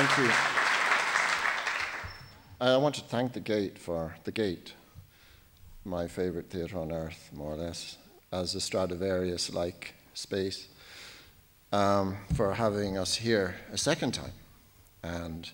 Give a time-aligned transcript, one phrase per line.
[0.00, 0.32] Thank you.
[2.60, 4.74] I want to thank the Gate for the Gate,
[5.84, 7.96] my favorite theatre on earth, more or less,
[8.30, 10.68] as a Stradivarius like space,
[11.72, 14.30] um, for having us here a second time.
[15.02, 15.50] And,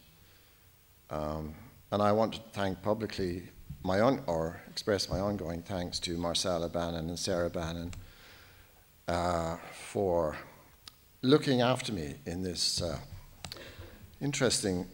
[1.09, 1.55] um,
[1.91, 3.45] and I want to thank publicly
[3.83, 7.93] my own, or express my ongoing thanks to Marcella Bannon and Sarah Bannon
[9.09, 10.36] uh, for
[11.22, 12.99] looking after me in this uh,
[14.21, 14.86] interesting,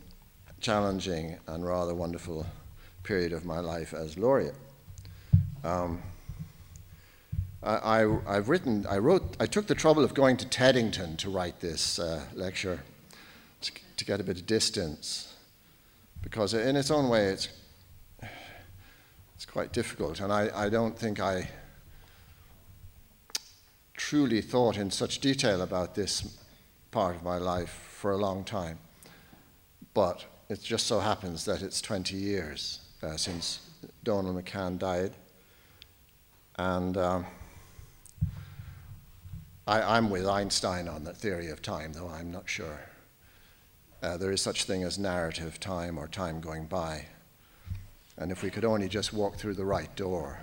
[0.61, 2.47] challenging, and rather wonderful
[3.03, 4.55] period of my life as laureate.
[5.65, 6.03] Um,
[7.63, 11.61] I, have written, I wrote, I took the trouble of going to Teddington to write
[11.61, 12.81] this uh, lecture
[13.61, 15.35] to, to, get a bit of distance
[16.23, 17.49] because in its own way it's,
[19.35, 21.51] it's quite difficult and I, I don't think I
[23.93, 26.39] truly thought in such detail about this
[26.91, 28.79] part of my life for a long time.
[29.95, 33.61] But it just so happens that it's 20 years uh, since
[34.05, 35.13] Donal McCann died.
[36.57, 37.27] And um,
[39.67, 42.81] I, am with Einstein on the theory of time, though I'm not sure.
[44.03, 47.07] Uh, there is such thing as narrative time or time going by.
[48.17, 50.41] And if we could only just walk through the right door,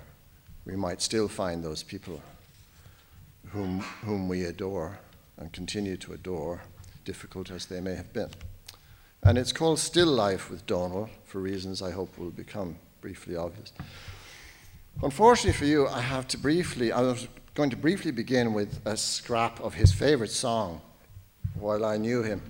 [0.64, 2.20] we might still find those people
[3.50, 4.98] whom, whom we adore
[5.36, 6.62] and continue to adore,
[7.04, 8.30] difficult as they may have been.
[9.22, 13.72] And it's called Still Life with Donal, for reasons I hope will become briefly obvious.
[15.02, 18.96] Unfortunately for you, I have to briefly, I was going to briefly begin with a
[18.96, 20.80] scrap of his favorite song
[21.54, 22.42] while I knew him.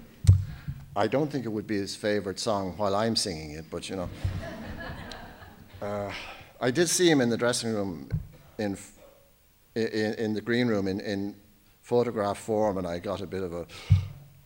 [0.94, 3.96] I don't think it would be his favorite song while I'm singing it, but you
[3.96, 4.08] know.
[5.80, 6.12] Uh,
[6.60, 8.08] I did see him in the dressing room
[8.58, 8.76] in
[9.76, 11.34] in, in the green room in, in
[11.82, 13.66] photograph form, and I got a bit of a,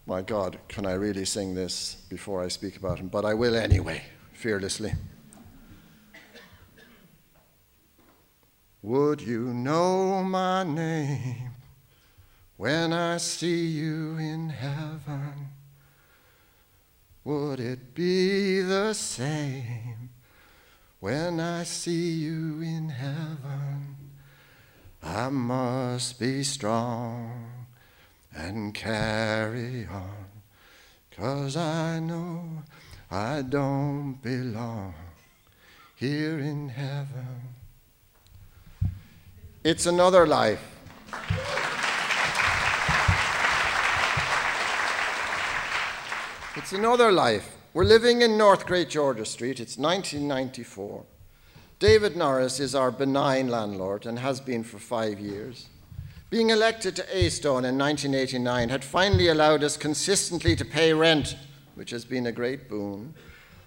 [0.07, 3.09] my God, can I really sing this before I speak about him?
[3.09, 4.93] But I will anyway, fearlessly.
[8.83, 11.53] Would you know my name
[12.57, 15.51] when I see you in heaven?
[17.25, 20.11] Would it be the same
[20.99, 24.11] when I see you in heaven?
[25.01, 27.52] I must be strong
[28.35, 30.27] and carry on,
[31.11, 32.65] 'cause I know
[33.11, 34.95] I don't belong
[35.95, 37.55] here in heaven.
[39.63, 40.61] It's another life.
[46.57, 47.57] It's another life.
[47.73, 49.61] We're living in North Great George's Street.
[49.61, 51.05] It's 1994.
[51.79, 55.69] David Norris is our benign landlord and has been for five years.
[56.33, 61.37] Being elected to Aosdána in 1989 had finally allowed us consistently to pay rent,
[61.75, 63.13] which has been a great boon.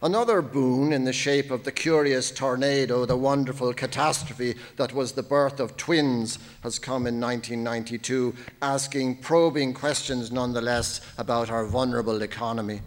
[0.01, 5.21] Another boon in the shape of the curious tornado, the wonderful catastrophe that was the
[5.21, 8.33] birth of twins, has come in 1992,
[8.63, 12.81] asking probing questions nonetheless about our vulnerable economy.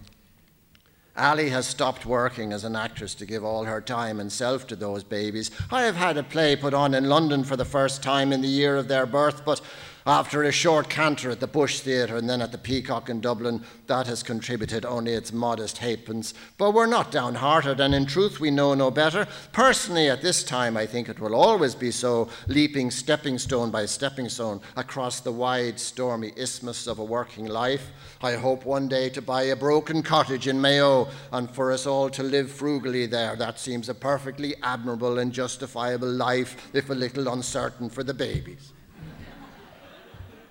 [1.18, 4.76] Ali has stopped working as an actress to give all her time and self to
[4.76, 5.50] those babies.
[5.70, 8.48] I have had a play put on in London for the first time in the
[8.48, 9.60] year of their birth, but
[10.08, 13.62] after a short canter at the Bush Theatre and then at the Peacock in Dublin,
[13.88, 16.32] that has contributed only its modest halfpence.
[16.56, 19.28] But we're not downhearted, and in truth, we know no better.
[19.52, 23.84] Personally, at this time, I think it will always be so, leaping stepping stone by
[23.84, 27.90] stepping stone across the wide, stormy isthmus of a working life.
[28.22, 32.08] I hope one day to buy a broken cottage in Mayo and for us all
[32.10, 33.36] to live frugally there.
[33.36, 38.72] That seems a perfectly admirable and justifiable life, if a little uncertain for the babies.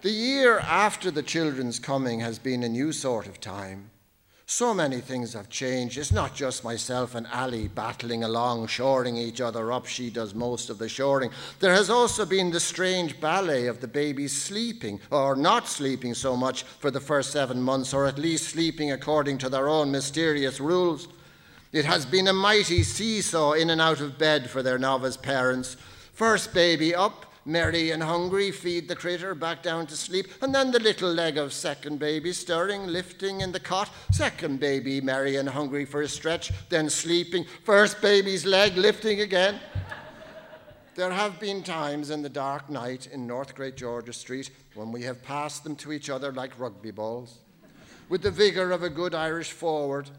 [0.02, 3.90] The year after the children's coming has been a new sort of time.
[4.46, 5.98] So many things have changed.
[5.98, 9.88] It's not just myself and Ali battling along, shoring each other up.
[9.88, 11.32] She does most of the shoring.
[11.60, 16.38] There has also been the strange ballet of the babies sleeping, or not sleeping so
[16.38, 20.60] much for the first seven months, or at least sleeping according to their own mysterious
[20.60, 21.08] rules.
[21.72, 25.76] It has been a mighty seesaw in and out of bed for their novice parents.
[26.14, 30.70] First baby up, merry and hungry, feed the critter, back down to sleep, and then
[30.70, 35.48] the little leg of second baby stirring, lifting in the cot, second baby merry and
[35.48, 39.60] hungry for a stretch, then sleeping, first baby's leg lifting again.
[40.96, 45.04] There have been times in the dark night in North Great George's Street when we
[45.04, 47.40] have passed them to each other like rugby balls,
[48.10, 50.10] with the vigour of a good Irish forward,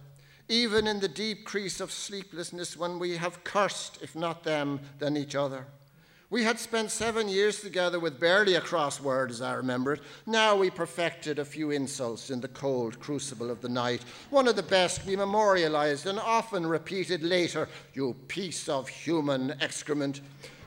[0.48, 5.14] even in the deep crease of sleeplessness when we have cursed, if not them, then
[5.14, 5.66] each other
[6.30, 10.00] We had spent seven years together with barely a crossword, as I remember it.
[10.26, 14.04] Now we perfected a few insults in the cold crucible of the night.
[14.28, 20.20] One of the best we memorialized and often repeated later You piece of human excrement.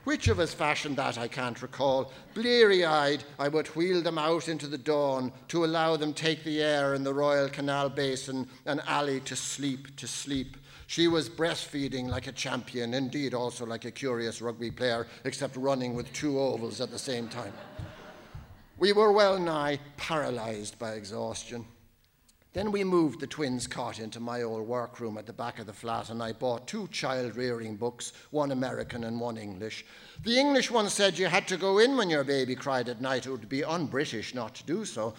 [0.04, 2.12] Which of us fashioned that, I can't recall.
[2.34, 6.60] Bleary eyed, I would wheel them out into the dawn to allow them take the
[6.60, 10.58] air in the Royal Canal Basin and Ali to sleep, to sleep.
[10.92, 15.96] She was breastfeeding like a champion, indeed, also like a curious rugby player, except running
[15.96, 17.54] with two ovals at the same time.
[18.78, 21.66] We were well nigh paralyzed by exhaustion.
[22.52, 25.72] Then we moved the twins' cot into my old workroom at the back of the
[25.72, 29.86] flat, and I bought two child rearing books, one American and one English.
[30.26, 33.26] The English one said you had to go in when your baby cried at night,
[33.26, 35.14] it would be un British not to do so.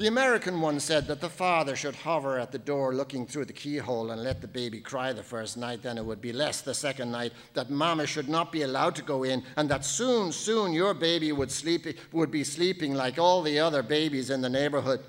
[0.00, 3.52] The American one said that the father should hover at the door looking through the
[3.52, 6.72] keyhole and let the baby cry the first night, then it would be less the
[6.72, 10.72] second night, that mama should not be allowed to go in, and that soon, soon
[10.72, 15.00] your baby would, sleep, would be sleeping like all the other babies in the neighborhood.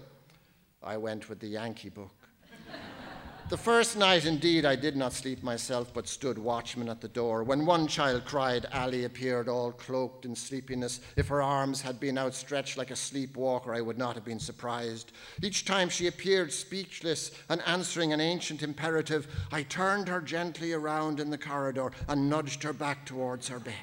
[0.83, 2.20] I went with the Yankee book.
[3.51, 7.43] The first night, indeed, I did not sleep myself, but stood watchman at the door.
[7.43, 11.01] When one child cried, Ali appeared all cloaked in sleepiness.
[11.17, 15.11] If her arms had been outstretched like a sleepwalker, I would not have been surprised.
[15.43, 21.19] Each time she appeared speechless and answering an ancient imperative, I turned her gently around
[21.19, 23.73] in the corridor and nudged her back towards her bed.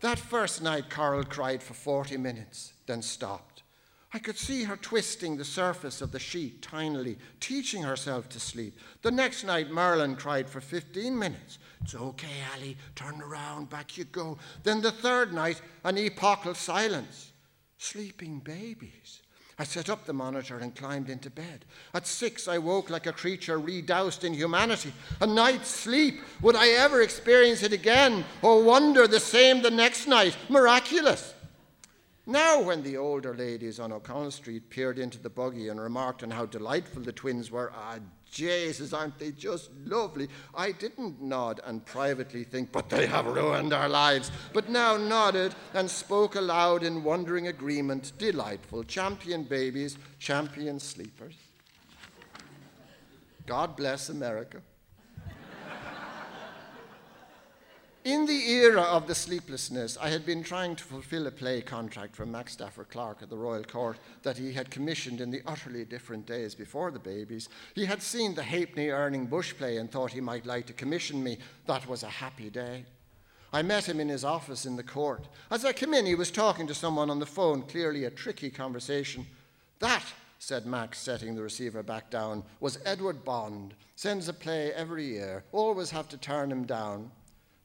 [0.00, 3.49] That first night, Coral cried for 40 minutes, then stopped.
[4.12, 8.76] I could see her twisting the surface of the sheet tinily, teaching herself to sleep.
[9.02, 11.58] The next night, Merlin cried for 15 minutes.
[11.82, 14.38] It's okay, Ali, turn around, back you go.
[14.64, 17.32] Then the third night, an epochal silence.
[17.78, 19.22] Sleeping babies.
[19.60, 21.66] I set up the monitor and climbed into bed.
[21.94, 24.92] At six, I woke like a creature redoused in humanity.
[25.20, 26.20] A night's sleep.
[26.40, 30.36] Would I ever experience it again or wonder the same the next night?
[30.48, 31.34] Miraculous.
[32.26, 36.30] Now, when the older ladies on O'Connell Street peered into the buggy and remarked on
[36.30, 37.98] how delightful the twins were, ah,
[38.30, 40.28] Jesus, aren't they just lovely?
[40.54, 45.54] I didn't nod and privately think, but they have ruined our lives, but now nodded
[45.74, 48.12] and spoke aloud in wondering agreement.
[48.18, 48.84] Delightful.
[48.84, 51.34] Champion babies, champion sleepers.
[53.46, 54.62] God bless America.
[58.04, 62.16] In the era of the sleeplessness, I had been trying to fulfill a play contract
[62.16, 65.84] from Max Stafford Clark at the Royal Court that he had commissioned in the utterly
[65.84, 67.50] different days before the babies.
[67.74, 71.22] He had seen the halfpenny earning bush play and thought he might like to commission
[71.22, 71.36] me.
[71.66, 72.86] That was a happy day.
[73.52, 75.28] I met him in his office in the court.
[75.50, 78.48] As I came in, he was talking to someone on the phone, clearly a tricky
[78.48, 79.26] conversation.
[79.78, 80.06] That,
[80.38, 83.74] said Max, setting the receiver back down, was Edward Bond.
[83.94, 85.44] Sends a play every year.
[85.52, 87.10] Always have to turn him down.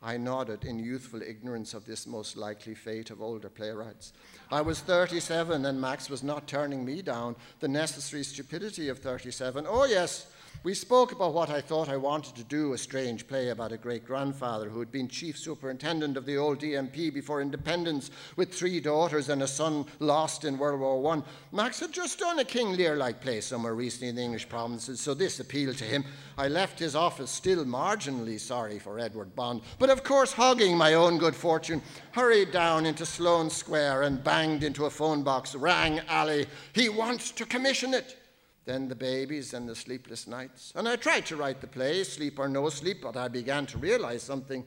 [0.06, 4.14] I nodded in youthful ignorance of this most likely fate of older playwrights.
[4.52, 9.66] I was 37 and Max was not turning me down, the necessary stupidity of 37.
[9.68, 10.28] Oh, yes,
[10.66, 13.78] we spoke about what I thought I wanted to do a strange play about a
[13.78, 18.80] great grandfather who had been chief superintendent of the old DMP before independence with three
[18.80, 21.22] daughters and a son lost in World War I.
[21.52, 25.00] Max had just done a King Lear like play somewhere recently in the English provinces,
[25.00, 26.04] so this appealed to him.
[26.36, 30.96] I left his office still marginally sorry for Edward Bond, but of course, hogging my
[30.96, 31.84] own good fortune,
[32.14, 36.46] hurried down into Sloane Square and banged into a phone box, rang Ali.
[36.74, 38.18] He wants to commission it
[38.66, 40.74] then the babies and the sleepless nights.
[40.76, 43.78] And I tried to write the play, Sleep or No Sleep, but I began to
[43.78, 44.66] realize something.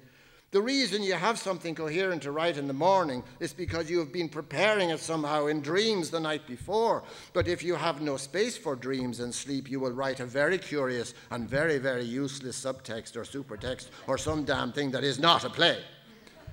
[0.53, 4.13] The reason you have something coherent to write in the morning is because you have
[4.13, 7.03] been preparing it somehow in dreams the night before.
[7.33, 10.59] But if you have no space for dreams and sleep, you will write a very
[10.59, 15.45] curious and very, very useless subtext or supertext or some damn thing that is not
[15.45, 15.79] a play.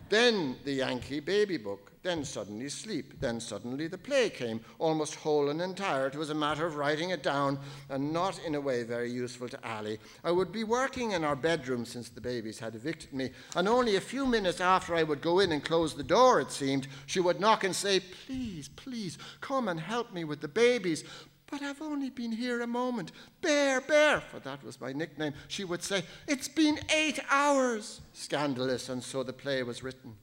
[0.09, 1.91] Then the Yankee baby book.
[2.03, 3.19] Then suddenly sleep.
[3.19, 6.05] Then suddenly the play came, almost whole and entire.
[6.05, 7.57] It was a matter of writing it down,
[7.89, 9.97] and not in a way very useful to Ali.
[10.23, 13.95] I would be working in our bedroom since the babies had evicted me, and only
[13.95, 17.19] a few minutes after I would go in and close the door, it seemed, she
[17.19, 21.03] would knock and say, Please, please, come and help me with the babies.
[21.57, 23.13] But I've only been here a moment.
[23.41, 25.31] Bear, bear, for that was my nickname.
[25.47, 28.01] She would say, It's been eight hours.
[28.11, 30.15] Scandalous, and so the play was written.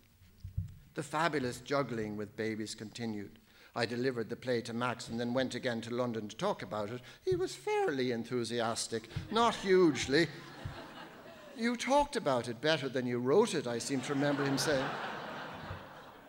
[0.92, 3.38] The fabulous juggling with babies continued.
[3.74, 6.90] I delivered the play to Max and then went again to London to talk about
[6.90, 7.00] it.
[7.24, 10.26] He was fairly enthusiastic, not hugely.
[11.56, 14.84] You talked about it better than you wrote it, I seem to remember him saying.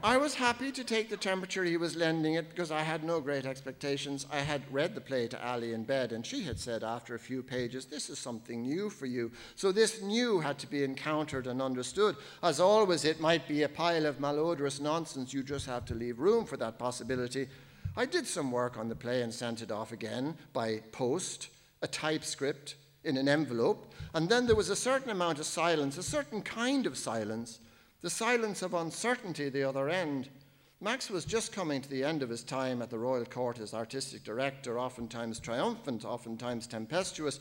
[0.03, 3.22] I was happy to take the temperature he was lending it because I had no
[3.22, 4.27] great expectations.
[4.29, 7.19] I had read the play to Ali in bed, and she had said after a
[7.19, 9.31] few pages, This is something new for you.
[9.55, 12.17] So this new had to be encountered and understood.
[12.43, 15.33] As always, it might be a pile of malodorous nonsense.
[15.33, 17.48] You just have to leave room for that possibility.
[17.95, 21.48] I did some work on the play and sent it off again by post,
[21.81, 26.03] a typescript in an envelope, and then there was a certain amount of silence, a
[26.03, 27.60] certain kind of silence
[28.03, 30.29] the silence of uncertainty the other end.
[30.81, 33.74] Max was just coming to the end of his time at the Royal Court as
[33.74, 37.39] artistic director, oftentimes triumphant, oftentimes tempestuous.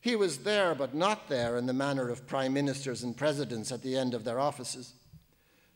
[0.00, 3.82] He was there, but not there in the manner of prime ministers and presidents at
[3.82, 4.94] the end of their offices.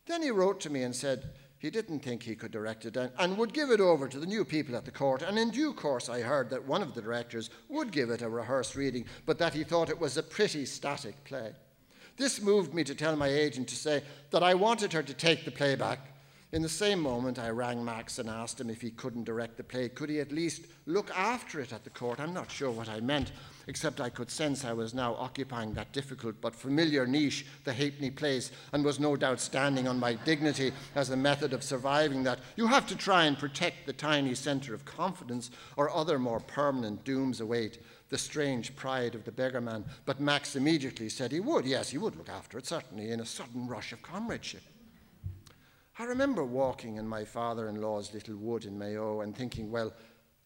[0.07, 3.39] Then he wrote to me and said he didn't think he could direct it and
[3.39, 5.23] would give it over to the new people at the court.
[5.23, 8.29] And in due course, I heard that one of the directors would give it a
[8.29, 11.53] rehearsed reading, but that he thought it was a pretty static play.
[12.17, 15.45] This moved me to tell my agent to say that I wanted her to take
[15.45, 15.99] the play back.
[16.53, 19.65] In the same moment, I rang Max and asked him if he couldn't direct the
[19.65, 19.89] play.
[19.89, 22.21] Could he at least look after it at the court?
[22.21, 23.33] I'm not sure what I meant,
[23.67, 28.13] except I could sense I was now occupying that difficult but familiar niche, the halfpenny
[28.13, 32.39] place, and was no doubt standing on my dignity as a method of surviving that.
[32.55, 37.03] You have to try and protect the tiny centre of confidence, or other more permanent
[37.03, 39.85] dooms await the strange pride of the beggar man.
[40.05, 41.65] but Max immediately said he would.
[41.65, 44.63] Yes, he would look after it, certainly, in a sudden rush of comradeship.
[45.99, 49.93] I remember walking in my father in law's little wood in Mayo and thinking, well,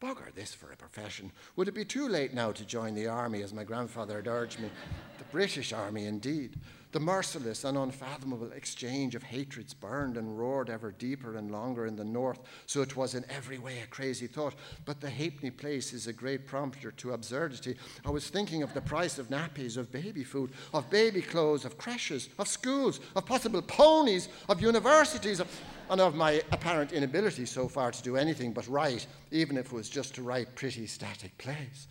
[0.00, 1.32] bugger this for a profession.
[1.56, 4.60] Would it be too late now to join the army, as my grandfather had urged
[4.60, 4.70] me?
[5.18, 6.56] The British Army, indeed.
[6.90, 11.96] The merciless and unfathomable exchange of hatreds burned and roared ever deeper and longer in
[11.96, 14.54] the north, so it was in every way a crazy thought.
[14.86, 17.76] But the halfpenny place is a great prompter to absurdity.
[18.06, 21.76] I was thinking of the price of nappies, of baby food, of baby clothes, of
[21.76, 25.48] creches, of schools, of possible ponies, of universities, of,
[25.90, 29.72] and of my apparent inability so far to do anything but write, even if it
[29.72, 31.88] was just to write pretty static plays.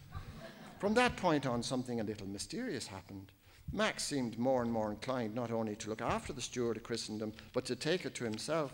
[0.79, 3.31] From that point on, something a little mysterious happened.
[3.73, 7.33] Max seemed more and more inclined not only to look after the steward of Christendom,
[7.53, 8.73] but to take it to himself.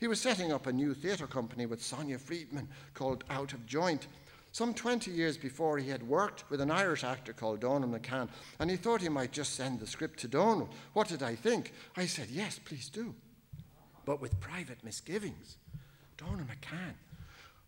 [0.00, 4.08] He was setting up a new theatre company with Sonia Friedman called Out of Joint.
[4.50, 8.68] Some 20 years before, he had worked with an Irish actor called Donal McCann, and
[8.68, 10.68] he thought he might just send the script to Donal.
[10.92, 11.72] What did I think?
[11.96, 13.14] I said, Yes, please do.
[14.04, 15.56] But with private misgivings.
[16.16, 16.94] Donal McCann.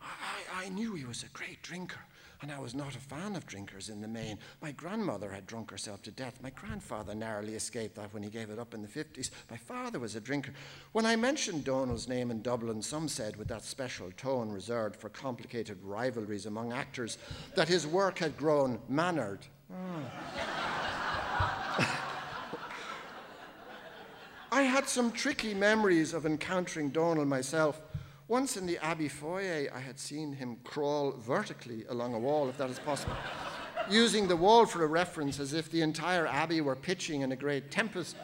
[0.03, 2.00] I, I knew he was a great drinker
[2.45, 4.38] and I was not a fan of drinkers in the main.
[4.61, 6.43] My grandmother had drunk herself to death.
[6.43, 9.31] My grandfather narrowly escaped that when he gave it up in the 50s.
[9.50, 10.53] My father was a drinker.
[10.93, 15.09] When I mentioned Donal's name in Dublin, some said, with that special tone reserved for
[15.09, 17.17] complicated rivalries among actors,
[17.55, 19.41] that his work had grown mannered.
[19.73, 20.11] Oh.
[24.54, 27.82] I had some tricky memories of encountering Donal myself.
[28.28, 32.56] Once in the Abbey foyer, I had seen him crawl vertically along a wall, if
[32.58, 33.16] that is possible,
[33.90, 37.37] using the wall for a reference as if the entire Abbey were pitching in a
[37.37, 38.14] great tempest.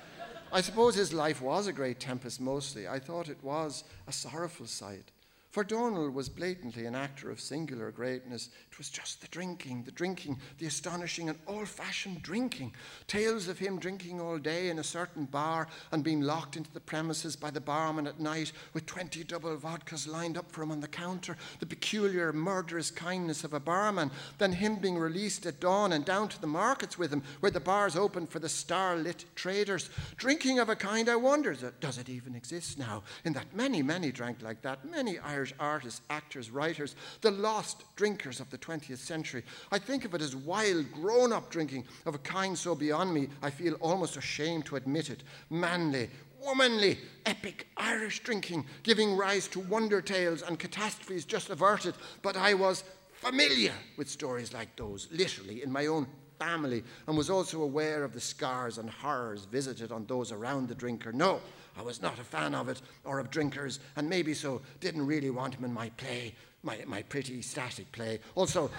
[0.53, 2.87] I suppose his life was a great tempest mostly.
[2.87, 5.11] I thought it was a sorrowful sight.
[5.51, 8.51] For Donal was blatantly an actor of singular greatness.
[8.71, 12.73] It was just the drinking, the drinking, the astonishing and old fashioned drinking.
[13.09, 16.79] Tales of him drinking all day in a certain bar and being locked into the
[16.79, 20.79] premises by the barman at night with 20 double vodkas lined up for him on
[20.79, 21.37] the counter.
[21.59, 24.13] The peculiar murderous kindness of a barman.
[24.39, 27.59] Then him being released at dawn and down to the markets with him where the
[27.59, 29.91] bars open for the star lit traders.
[30.17, 33.03] Drinking of a kind I wonder, does it even exist now?
[33.25, 34.89] In that many, many drank like that.
[34.89, 39.43] Many Irish Irish artists, actors, writers, the lost drinkers of the 20th century.
[39.73, 43.29] I think of it as wild, grown up drinking of a kind so beyond me,
[43.41, 45.23] I feel almost ashamed to admit it.
[45.49, 46.11] Manly,
[46.45, 51.95] womanly, epic Irish drinking, giving rise to wonder tales and catastrophes just averted.
[52.21, 56.07] But I was familiar with stories like those, literally, in my own
[56.39, 60.75] family, and was also aware of the scars and horrors visited on those around the
[60.75, 61.13] drinker.
[61.15, 61.41] No,
[61.77, 65.31] I was not a fan of it or of drinkers, and maybe so didn't really
[65.31, 68.21] want him in my play, my, my pretty static play.
[68.35, 68.71] Also,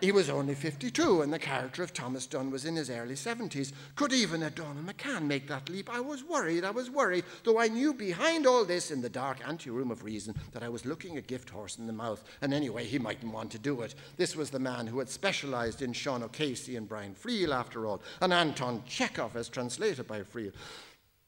[0.00, 3.72] he was only 52, and the character of Thomas Dunne was in his early 70s.
[3.94, 5.88] Could even a Donal McCann make that leap?
[5.90, 9.38] I was worried, I was worried, though I knew behind all this in the dark
[9.46, 12.84] anteroom of reason that I was looking a gift horse in the mouth, and anyway,
[12.84, 13.94] he mightn't want to do it.
[14.18, 18.02] This was the man who had specialized in Sean O'Casey and Brian Friel, after all,
[18.20, 20.52] and Anton Chekhov, as translated by Friel.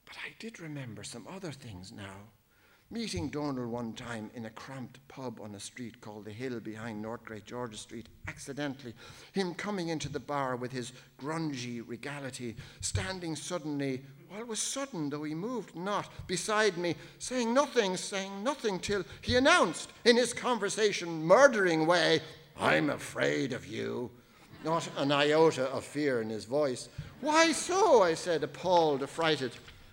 [0.09, 2.15] But I did remember some other things now.
[2.89, 6.99] Meeting Donal one time in a cramped pub on a street called the Hill behind
[6.99, 8.95] North Great George's Street, accidentally,
[9.33, 14.01] him coming into the bar with his grungy regality, standing suddenly,
[14.31, 19.03] well, it was sudden, though he moved not, beside me, saying nothing, saying nothing, till
[19.21, 22.21] he announced in his conversation, murdering way,
[22.59, 24.09] I'm afraid of you.
[24.65, 26.89] Not an iota of fear in his voice.
[27.21, 28.01] Why so?
[28.01, 29.51] I said, appalled, affrighted.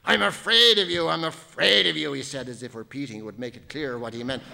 [0.09, 3.57] I'm afraid of you, I'm afraid of you, he said, as if repeating would make
[3.57, 4.45] it clear what he meant.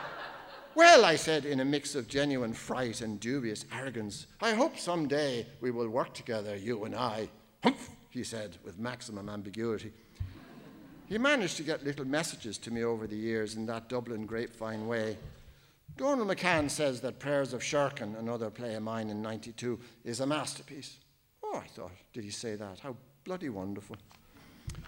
[0.74, 5.46] well, I said in a mix of genuine fright and dubious arrogance, I hope someday
[5.60, 7.28] we will work together, you and I.
[7.62, 9.92] Humph, he said with maximum ambiguity.
[11.06, 14.86] He managed to get little messages to me over the years in that Dublin grapevine
[14.86, 15.18] way.
[15.98, 20.26] Donal McCann says that Prayers of Sherkin, another play of mine in 92, is a
[20.26, 20.96] masterpiece.
[21.42, 22.78] Oh, I thought, did he say that?
[22.80, 23.96] How bloody wonderful.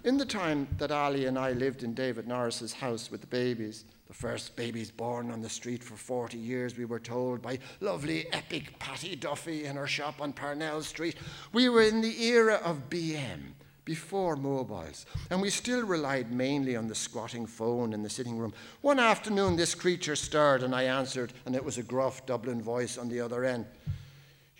[0.04, 3.84] In the time that Ali and I lived in David Norris's house with the babies,
[4.08, 8.26] the first babies born on the street for 40 years, we were told by lovely
[8.32, 11.16] epic Patty Duffy in her shop on Parnell Street,
[11.52, 13.52] we were in the era of BM,
[13.84, 18.52] before mobiles, and we still relied mainly on the squatting phone in the sitting room.
[18.82, 22.98] One afternoon, this creature stirred, and I answered, and it was a gruff Dublin voice
[22.98, 23.66] on the other end.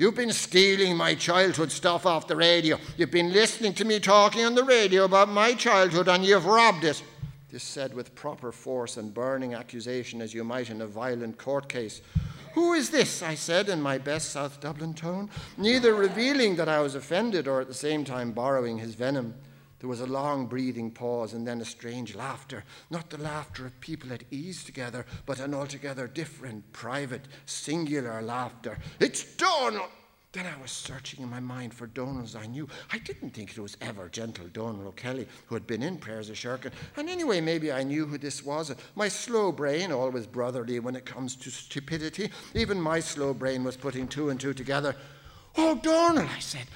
[0.01, 2.79] You've been stealing my childhood stuff off the radio.
[2.97, 6.85] You've been listening to me talking on the radio about my childhood and you've robbed
[6.85, 7.03] it.
[7.51, 11.69] This said with proper force and burning accusation, as you might in a violent court
[11.69, 12.01] case.
[12.55, 13.23] Who is this?
[13.23, 15.29] I said in my best South Dublin tone,
[15.59, 19.35] neither revealing that I was offended or at the same time borrowing his venom.
[19.81, 23.81] There was a long breathing pause and then a strange laughter, not the laughter of
[23.81, 28.79] people at ease together, but an altogether different, private, singular laughter.
[29.01, 29.89] It's Donal!
[30.33, 32.69] Then I was searching in my mind for Donals I knew.
[32.93, 36.37] I didn't think it was ever gentle Donal O'Kelly who had been in Prayers of
[36.37, 36.71] Sherkin.
[36.97, 38.73] And anyway, maybe I knew who this was.
[38.95, 43.77] My slow brain, always brotherly when it comes to stupidity, even my slow brain was
[43.77, 44.95] putting two and two together.
[45.57, 46.67] Oh, Donal, I said.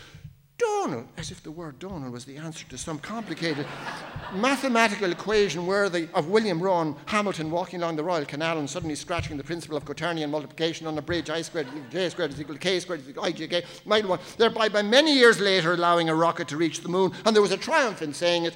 [0.57, 3.67] Donal, as if the word Donal was the answer to some complicated
[4.35, 9.37] mathematical equation worthy of William Rowan Hamilton walking along the Royal Canal and suddenly scratching
[9.37, 12.61] the principle of quaternion multiplication on a bridge, i squared j squared is equal to
[12.61, 16.15] k squared is equal to ijk, mile one, thereby by many years later allowing a
[16.15, 17.13] rocket to reach the moon.
[17.27, 18.55] And there was a triumph in saying it.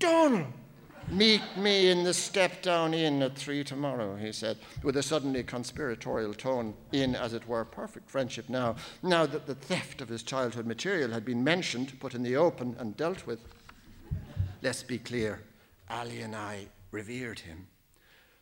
[0.00, 0.46] Donal,
[1.10, 5.42] Meet me in the step down inn at three tomorrow, he said, with a suddenly
[5.42, 10.22] conspiratorial tone, in, as it were, perfect friendship now, now that the theft of his
[10.22, 13.40] childhood material had been mentioned, put in the open, and dealt with.
[14.60, 15.40] Let's be clear,
[15.88, 17.68] Ali and I revered him.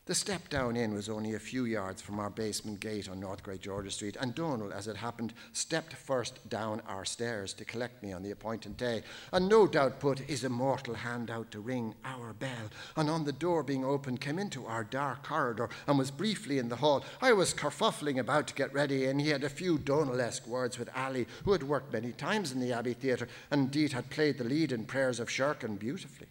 [0.07, 3.43] The step down inn was only a few yards from our basement gate on North
[3.43, 8.01] Great George's Street, and Donal, as it happened, stepped first down our stairs to collect
[8.01, 11.93] me on the appointed day, and no doubt put his immortal hand out to ring
[12.05, 16.09] our bell, and on the door being opened, came into our dark corridor and was
[16.09, 17.03] briefly in the hall.
[17.21, 20.89] I was kerfuffling about to get ready, and he had a few Donal-esque words with
[20.95, 24.45] Ali, who had worked many times in the Abbey Theatre, and indeed had played the
[24.45, 26.27] lead in Prayers of Sherkin beautifully.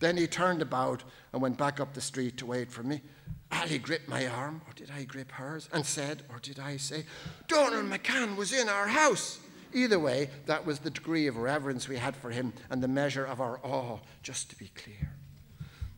[0.00, 1.02] Then he turned about
[1.34, 3.02] and went back up the street to wait for me.
[3.50, 7.04] Ali gripped my arm, or did I grip hers, and said, or did I say,
[7.46, 9.40] Donal McCann was in our house.
[9.72, 13.24] Either way, that was the degree of reverence we had for him and the measure
[13.24, 15.10] of our awe, just to be clear.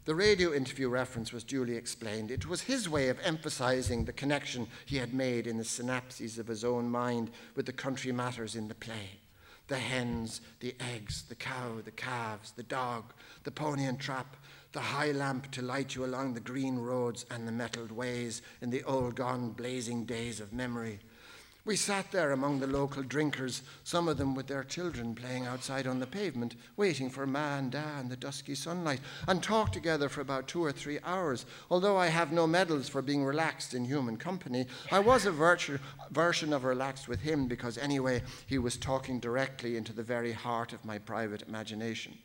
[0.07, 2.31] The radio interview reference was duly explained.
[2.31, 6.47] It was his way of emphasizing the connection he had made in the synapses of
[6.47, 9.21] his own mind with the country matters in the play
[9.69, 13.13] the hens, the eggs, the cow, the calves, the dog,
[13.45, 14.37] the pony and trap,
[14.73, 18.71] the high lamp to light you along the green roads and the metalled ways in
[18.71, 21.01] the old gone blazing days of memory.
[21.67, 25.87] We sat there among the local drinkers, some of them with their children playing outside
[25.87, 30.09] on the pavement, waiting for Ma and Da in the dusky sunlight, and talked together
[30.09, 31.45] for about two or three hours.
[31.71, 35.79] Although I have no medals for being relaxed in human company, I was a virtu-
[36.11, 40.73] version of relaxed with him because, anyway, he was talking directly into the very heart
[40.73, 42.17] of my private imagination.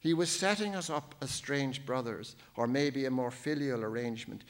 [0.00, 4.44] He was setting us up as strange brothers, or maybe a more filial arrangement.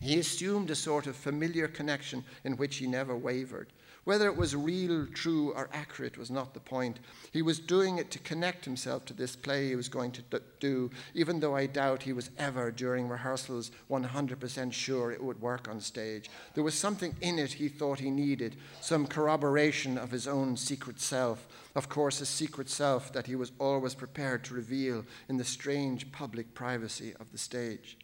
[0.00, 3.72] He assumed a sort of familiar connection in which he never wavered.
[4.04, 7.00] Whether it was real, true, or accurate was not the point.
[7.32, 10.90] He was doing it to connect himself to this play he was going to do,
[11.14, 15.80] even though I doubt he was ever, during rehearsals, 100% sure it would work on
[15.80, 16.30] stage.
[16.54, 20.98] There was something in it he thought he needed, some corroboration of his own secret
[20.98, 21.46] self.
[21.74, 26.10] Of course, a secret self that he was always prepared to reveal in the strange
[26.10, 27.98] public privacy of the stage.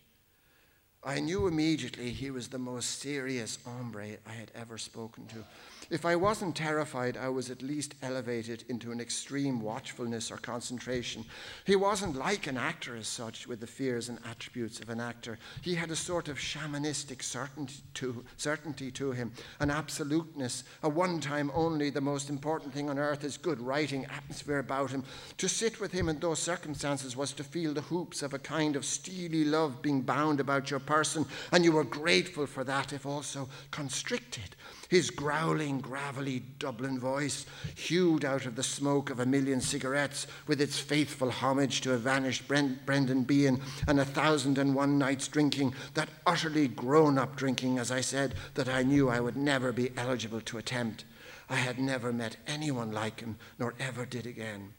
[1.02, 5.44] I knew immediately he was the most serious hombre I had ever spoken to.
[5.88, 11.24] If I wasn't terrified, I was at least elevated into an extreme watchfulness or concentration.
[11.64, 15.38] He wasn't like an actor as such, with the fears and attributes of an actor.
[15.62, 21.20] He had a sort of shamanistic certainty to, certainty to him, an absoluteness, a one
[21.20, 25.04] time only, the most important thing on earth is good writing, atmosphere about him.
[25.38, 28.74] To sit with him in those circumstances was to feel the hoops of a kind
[28.74, 33.06] of steely love being bound about your person, and you were grateful for that, if
[33.06, 34.56] also constricted.
[34.88, 40.60] His growling, gravelly Dublin voice, hewed out of the smoke of a million cigarettes, with
[40.60, 45.74] its faithful homage to a vanished Brendan Behan and a thousand and one nights drinking,
[45.94, 49.90] that utterly grown up drinking, as I said, that I knew I would never be
[49.96, 51.04] eligible to attempt.
[51.48, 54.74] I had never met anyone like him, nor ever did again.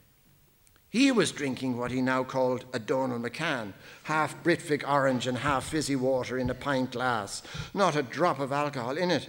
[0.89, 5.65] He was drinking what he now called a Donal McCann, half Britvic orange and half
[5.65, 7.43] fizzy water in a pint glass,
[7.73, 9.27] not a drop of alcohol in it.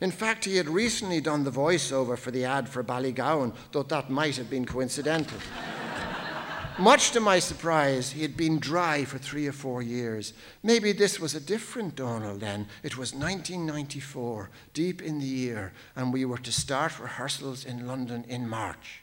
[0.00, 4.10] In fact, he had recently done the voiceover for the ad for Ballygowan, though that
[4.10, 5.38] might have been coincidental.
[6.78, 10.34] Much to my surprise, he had been dry for three or four years.
[10.62, 12.68] Maybe this was a different Donal then.
[12.82, 18.26] It was 1994, deep in the year, and we were to start rehearsals in London
[18.28, 19.00] in March.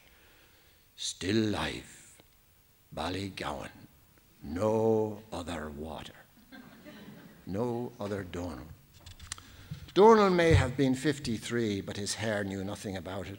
[0.94, 2.22] Still life,
[2.94, 3.70] Ballygowan,
[4.44, 6.12] no other water,
[7.44, 8.73] no other Donal.
[9.94, 13.38] Donal may have been 53, but his hair knew nothing about it.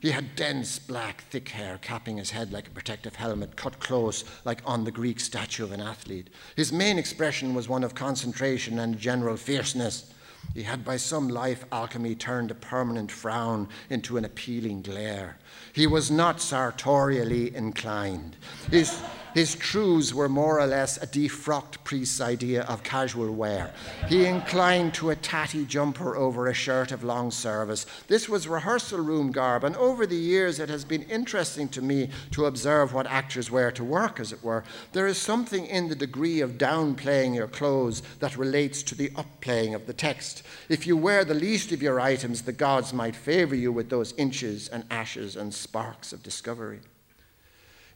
[0.00, 4.24] He had dense, black, thick hair capping his head like a protective helmet, cut close
[4.44, 6.30] like on the Greek statue of an athlete.
[6.56, 10.12] His main expression was one of concentration and general fierceness.
[10.54, 15.38] He had, by some life alchemy, turned a permanent frown into an appealing glare.
[15.72, 18.36] He was not sartorially inclined.
[18.70, 19.00] His,
[19.34, 23.72] his trews were more or less a defrocked priest's idea of casual wear.
[24.08, 27.86] He inclined to a tatty jumper over a shirt of long service.
[28.08, 32.10] This was rehearsal room garb, and over the years it has been interesting to me
[32.32, 34.64] to observe what actors wear to work, as it were.
[34.92, 39.74] There is something in the degree of downplaying your clothes that relates to the upplaying
[39.74, 40.42] of the text.
[40.68, 44.12] If you wear the least of your items, the gods might favor you with those
[44.14, 46.80] inches and ashes and sparks of discovery.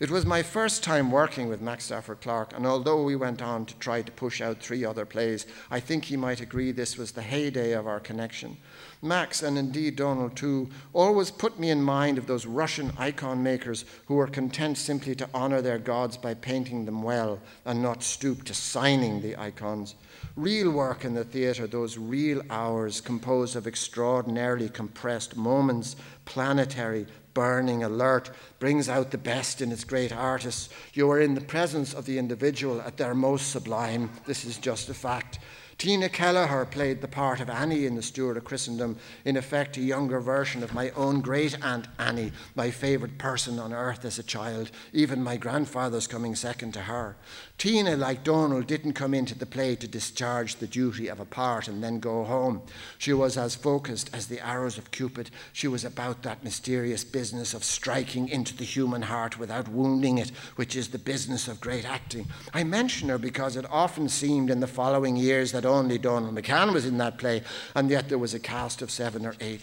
[0.05, 3.65] It was my first time working with Max Stafford Clark, and although we went on
[3.65, 7.13] to try to push out three other plays, I think he might agree this was
[7.13, 8.59] the heyday of our connection.
[9.01, 13.87] Max, and indeed Donal too, always put me in mind of those Russian icon makers
[14.05, 18.45] who were content simply to honor their gods by painting them well and not stoop
[18.45, 19.95] to signing the icons.
[20.37, 27.83] Real work in the theatre, those real hours composed of extraordinarily compressed moments, planetary, burning
[27.83, 30.71] alert, brings out the best in its great artists.
[30.95, 34.11] You are in the presence of the individual at their most sublime.
[34.27, 35.41] This is just a fact.
[35.77, 39.81] Tina Kelleher played the part of Annie in The Steward of Christendom, in effect, a
[39.81, 44.23] younger version of my own great aunt Annie, my favourite person on earth as a
[44.23, 47.17] child, even my grandfather's coming second to her.
[47.57, 51.67] Tina, like Donal, didn't come into the play to discharge the duty of a part
[51.67, 52.61] and then go home.
[52.99, 55.31] She was as focused as the arrows of Cupid.
[55.53, 60.31] She was about that mysterious business of striking into the human heart without wounding it,
[60.57, 62.27] which is the business of great acting.
[62.53, 66.73] I mention her because it often seemed in the following years that only Donal McCann
[66.73, 67.43] was in that play,
[67.75, 69.63] and yet there was a cast of seven or eight.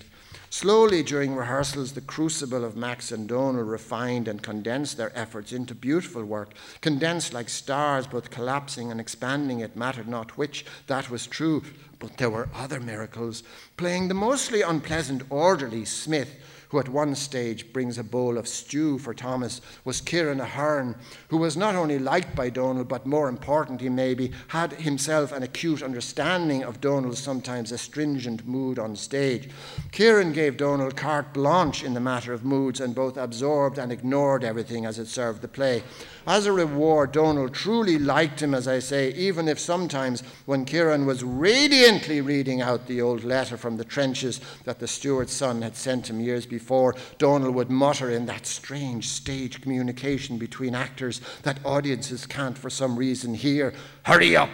[0.53, 5.73] Slowly, during rehearsals, the crucible of Max and Donal refined and condensed their efforts into
[5.73, 11.25] beautiful work, condensed like stars, both collapsing and expanding, it mattered not which, that was
[11.25, 11.63] true.
[11.99, 13.43] But there were other miracles,
[13.77, 16.35] playing the mostly unpleasant orderly Smith
[16.71, 20.95] who at one stage brings a bowl of stew for Thomas, was Kieran Ahern,
[21.27, 25.83] who was not only liked by Donal, but more importantly, maybe, had himself an acute
[25.83, 29.49] understanding of Donal's sometimes astringent mood on stage.
[29.91, 34.45] Kieran gave Donal carte blanche in the matter of moods and both absorbed and ignored
[34.45, 35.83] everything as it served the play.
[36.25, 41.05] As a reward, Donal truly liked him, as I say, even if sometimes when Kieran
[41.05, 45.75] was radiantly reading out the old letter from the trenches that the steward's son had
[45.75, 51.59] sent him years before, Donal would mutter in that strange stage communication between actors that
[51.65, 54.49] audiences can't for some reason hear Hurry up!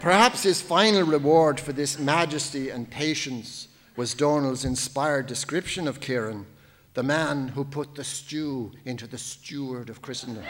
[0.00, 6.44] Perhaps his final reward for this majesty and patience was Donal's inspired description of Kieran
[6.92, 10.44] the man who put the stew into the steward of Christendom.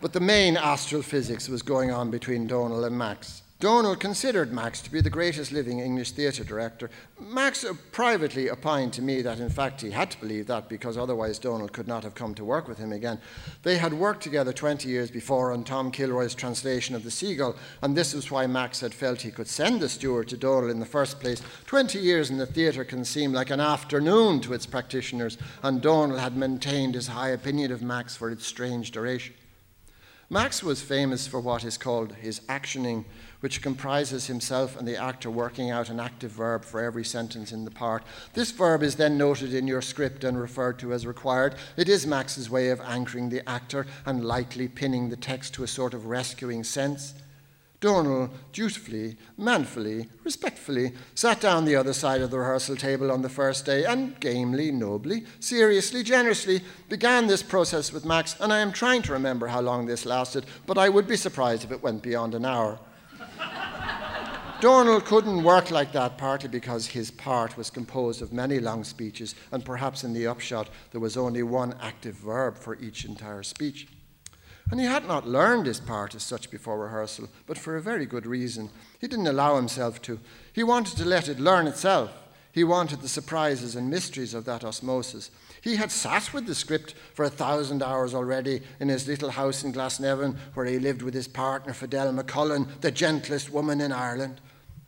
[0.00, 3.41] but the main astral physics was going on between Donal and Max.
[3.62, 6.90] Donal considered Max to be the greatest living English theatre director.
[7.20, 11.38] Max privately opined to me that, in fact, he had to believe that because otherwise
[11.38, 13.20] Donal could not have come to work with him again.
[13.62, 17.96] They had worked together 20 years before on Tom Kilroy's translation of The Seagull, and
[17.96, 20.84] this was why Max had felt he could send the steward to Donal in the
[20.84, 21.40] first place.
[21.66, 26.18] 20 years in the theatre can seem like an afternoon to its practitioners, and Donal
[26.18, 29.34] had maintained his high opinion of Max for its strange duration.
[30.32, 33.04] Max was famous for what is called his actioning
[33.42, 37.64] which comprises himself and the actor working out an active verb for every sentence in
[37.64, 38.04] the part.
[38.34, 41.56] This verb is then noted in your script and referred to as required.
[41.76, 45.68] It is Max's way of anchoring the actor and lightly pinning the text to a
[45.68, 47.14] sort of rescuing sense.
[47.80, 53.28] Donal dutifully, manfully, respectfully sat down the other side of the rehearsal table on the
[53.28, 58.36] first day and gamely, nobly, seriously, generously began this process with Max.
[58.38, 61.64] And I am trying to remember how long this lasted, but I would be surprised
[61.64, 62.78] if it went beyond an hour.
[64.60, 69.34] Donal couldn't work like that partly because his part was composed of many long speeches,
[69.50, 73.88] and perhaps in the upshot there was only one active verb for each entire speech.
[74.70, 78.06] And he had not learned his part as such before rehearsal, but for a very
[78.06, 78.70] good reason.
[79.00, 80.20] He didn't allow himself to.
[80.52, 82.12] He wanted to let it learn itself.
[82.52, 85.30] He wanted the surprises and mysteries of that osmosis.
[85.62, 89.62] He had sat with the script for a thousand hours already in his little house
[89.62, 94.40] in Glasnevin, where he lived with his partner, Fidelma Cullen, the gentlest woman in Ireland.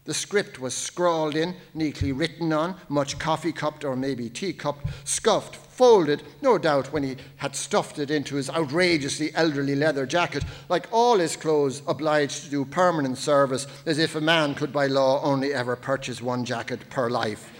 [0.02, 4.86] The script was scrawled in, neatly written on, much coffee cupped or maybe tea cupped,
[5.04, 10.44] scuffed, folded, no doubt when he had stuffed it into his outrageously elderly leather jacket,
[10.68, 14.88] like all his clothes obliged to do permanent service, as if a man could by
[14.88, 17.53] law only ever purchase one jacket per life.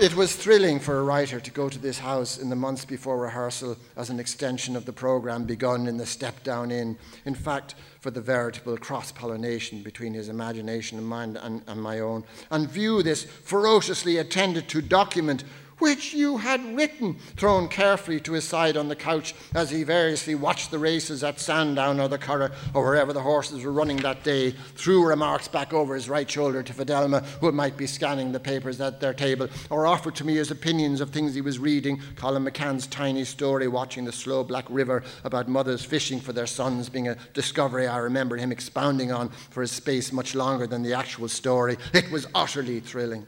[0.00, 3.18] It was thrilling for a writer to go to this house in the months before
[3.18, 6.96] rehearsal as an extension of the program begun in the Step Down Inn.
[7.24, 11.98] In fact, for the veritable cross pollination between his imagination and mine and, and my
[11.98, 15.42] own, and view this ferociously attended to document
[15.78, 20.34] which you had written, thrown carefully to his side on the couch as he variously
[20.34, 24.24] watched the races at Sandown or the Curragh or wherever the horses were running that
[24.24, 28.40] day, threw remarks back over his right shoulder to Fidelma, who might be scanning the
[28.40, 32.00] papers at their table, or offered to me his opinions of things he was reading,
[32.16, 36.88] Colum McCann's tiny story, watching the slow black river about mothers fishing for their sons,
[36.88, 40.94] being a discovery I remember him expounding on for a space much longer than the
[40.94, 41.76] actual story.
[41.92, 43.26] It was utterly thrilling.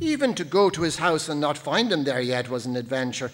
[0.00, 3.30] Even to go to his house and not find him there yet was an adventure.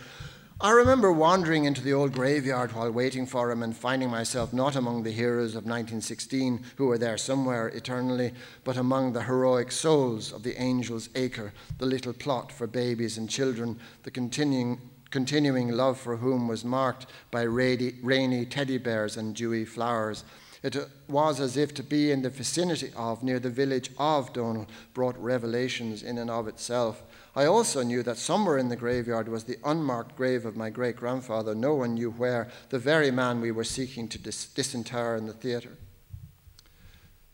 [0.60, 4.76] I remember wandering into the old graveyard while waiting for him and finding myself not
[4.76, 10.32] among the heroes of 1916 who were there somewhere eternally, but among the heroic souls
[10.32, 15.98] of the Angel's Acre, the little plot for babies and children, the continuing, continuing love
[15.98, 20.24] for whom was marked by rainy, rainy teddy bears and dewy flowers.
[20.62, 20.76] It
[21.08, 25.16] was as if to be in the vicinity of, near the village of Donal, brought
[25.18, 27.02] revelations in and of itself.
[27.34, 30.96] I also knew that somewhere in the graveyard was the unmarked grave of my great
[30.96, 31.54] grandfather.
[31.54, 35.32] No one knew where, the very man we were seeking to dis- disinter in the
[35.32, 35.78] theatre.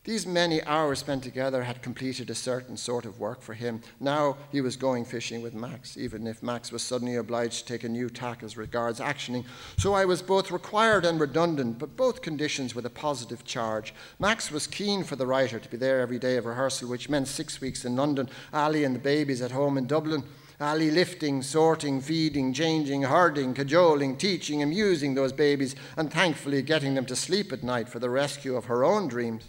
[0.07, 3.81] These many hours spent together had completed a certain sort of work for him.
[3.99, 7.83] Now he was going fishing with Max, even if Max was suddenly obliged to take
[7.83, 9.43] a new tack as regards actioning.
[9.75, 13.93] So I was both required and redundant, but both conditions with a positive charge.
[14.17, 17.27] Max was keen for the writer to be there every day of rehearsal, which meant
[17.27, 20.23] six weeks in London, Ali and the babies at home in Dublin.
[20.61, 27.05] Ali lifting, sorting, feeding, changing, herding, cajoling, teaching, amusing those babies, and thankfully getting them
[27.07, 29.43] to sleep at night for the rescue of her own dreams.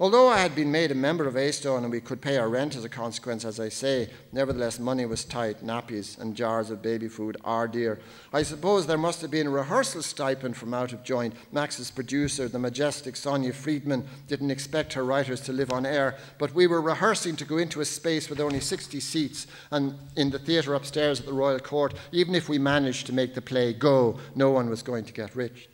[0.00, 2.76] Although I had been made a member of Aosdána and we could pay our rent
[2.76, 7.08] as a consequence, as I say, nevertheless money was tight, nappies and jars of baby
[7.08, 7.98] food are dear.
[8.32, 11.34] I suppose there must have been a rehearsal stipend from out of joint.
[11.50, 16.54] Max's producer, the majestic Sonia Friedman, didn't expect her writers to live on air, but
[16.54, 20.38] we were rehearsing to go into a space with only 60 seats and in the
[20.38, 21.92] theatre upstairs at the Royal Court.
[22.12, 25.34] Even if we managed to make the play go, no one was going to get
[25.34, 25.68] rich.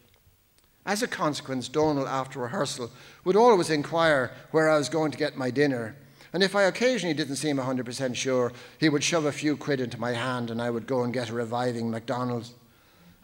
[0.87, 2.91] As a consequence, Donal, after rehearsal,
[3.25, 5.97] would always inquire where I was going to get my dinner.
[6.33, 10.01] And if I occasionally didn't seem 100% sure, he would shove a few quid into
[10.01, 12.53] my hand and I would go and get a reviving McDonald's.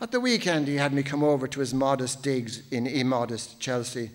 [0.01, 4.13] At the weekend, he had me come over to his modest digs in immodest Chelsea.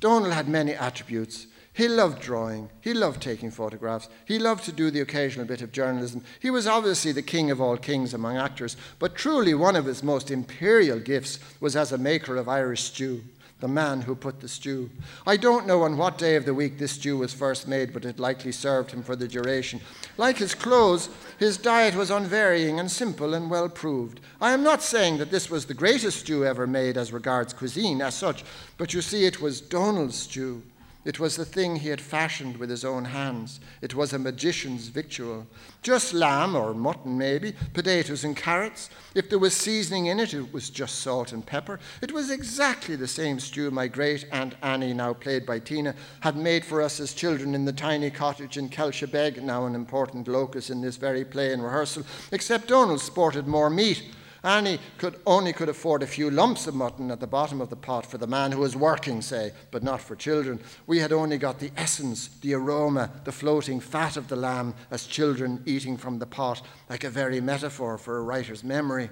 [0.00, 1.46] Donal had many attributes.
[1.76, 2.70] He loved drawing.
[2.80, 4.08] He loved taking photographs.
[4.24, 6.24] He loved to do the occasional bit of journalism.
[6.40, 10.02] He was obviously the king of all kings among actors, but truly one of his
[10.02, 13.22] most imperial gifts was as a maker of Irish stew.
[13.60, 14.90] the man who put the stew.
[15.26, 18.04] I don't know on what day of the week this stew was first made, but
[18.04, 19.80] it likely served him for the duration.
[20.18, 21.08] Like his clothes,
[21.38, 24.20] his diet was unvarying and simple and well proved.
[24.42, 28.02] I am not saying that this was the greatest stew ever made as regards cuisine
[28.02, 28.44] as such,
[28.76, 30.62] but you see, it was Donal's stew.
[31.06, 33.60] It was the thing he had fashioned with his own hands.
[33.80, 35.46] It was a magician's victual.
[35.80, 38.90] Just lamb or mutton, maybe, potatoes and carrots.
[39.14, 41.78] If there was seasoning in it, it was just salt and pepper.
[42.02, 46.36] It was exactly the same stew my great Aunt Annie, now played by Tina, had
[46.36, 50.70] made for us as children in the tiny cottage in Kelshebeg, now an important locus
[50.70, 54.02] in this very play and rehearsal, except Donal sported more meat
[54.46, 57.74] Annie could, only could afford a few lumps of mutton at the bottom of the
[57.74, 60.60] pot for the man who was working, say, but not for children.
[60.86, 65.04] We had only got the essence, the aroma, the floating fat of the lamb as
[65.04, 69.10] children eating from the pot, like a very metaphor for a writer's memory.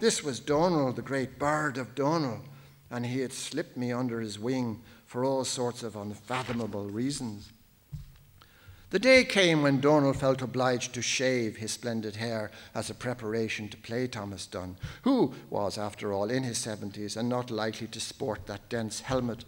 [0.00, 2.42] This was Donal, the great bird of Donal,
[2.90, 7.52] and he had slipped me under his wing for all sorts of unfathomable reasons.
[8.90, 13.68] The day came when Donal felt obliged to shave his splendid hair as a preparation
[13.68, 18.00] to play Thomas Dunne, who was, after all, in his 70s and not likely to
[18.00, 19.44] sport that dense helmet.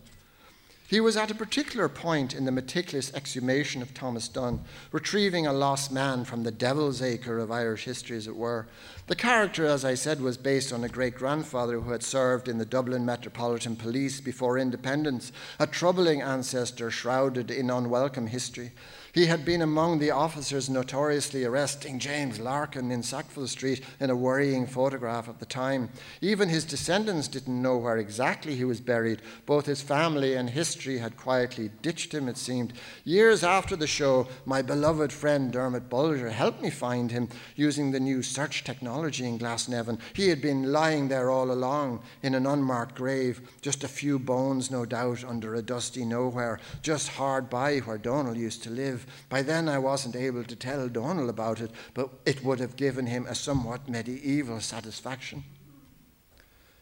[0.90, 4.60] He was at a particular point in the meticulous exhumation of Thomas Dunne,
[4.92, 8.66] retrieving a lost man from the devil's acre of Irish history, as it were.
[9.06, 12.58] The character, as I said, was based on a great grandfather who had served in
[12.58, 18.72] the Dublin Metropolitan Police before independence, a troubling ancestor shrouded in unwelcome history.
[19.12, 24.16] He had been among the officers notoriously arresting James Larkin in Sackville Street in a
[24.16, 25.90] worrying photograph of the time.
[26.20, 29.20] Even his descendants didn't know where exactly he was buried.
[29.46, 32.72] Both his family and history had quietly ditched him, it seemed.
[33.04, 38.00] Years after the show, my beloved friend Dermot Bolger helped me find him using the
[38.00, 39.98] new search technology in Glasnevin.
[40.14, 44.70] He had been lying there all along in an unmarked grave, just a few bones,
[44.70, 48.99] no doubt, under a dusty nowhere, just hard by where Donal used to live.
[49.28, 53.06] By then, I wasn't able to tell Donal about it, but it would have given
[53.06, 55.44] him a somewhat medieval satisfaction.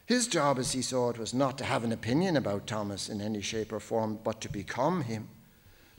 [0.05, 3.21] His job, as he saw it, was not to have an opinion about Thomas in
[3.21, 5.29] any shape or form, but to become him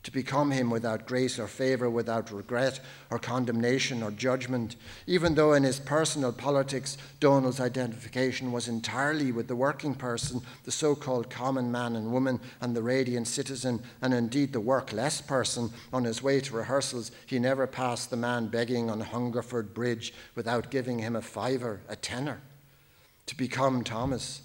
[0.02, 5.52] to become him without grace or favor, without regret or condemnation or judgment, even though
[5.52, 11.28] in his personal politics, Donal's identification was entirely with the working person, the so called
[11.28, 15.70] common man and woman, and the radiant citizen, and indeed the workless person.
[15.92, 20.70] On his way to rehearsals, he never passed the man begging on Hungerford Bridge without
[20.70, 22.40] giving him a fiver, a tenner.
[23.26, 24.40] To become Thomas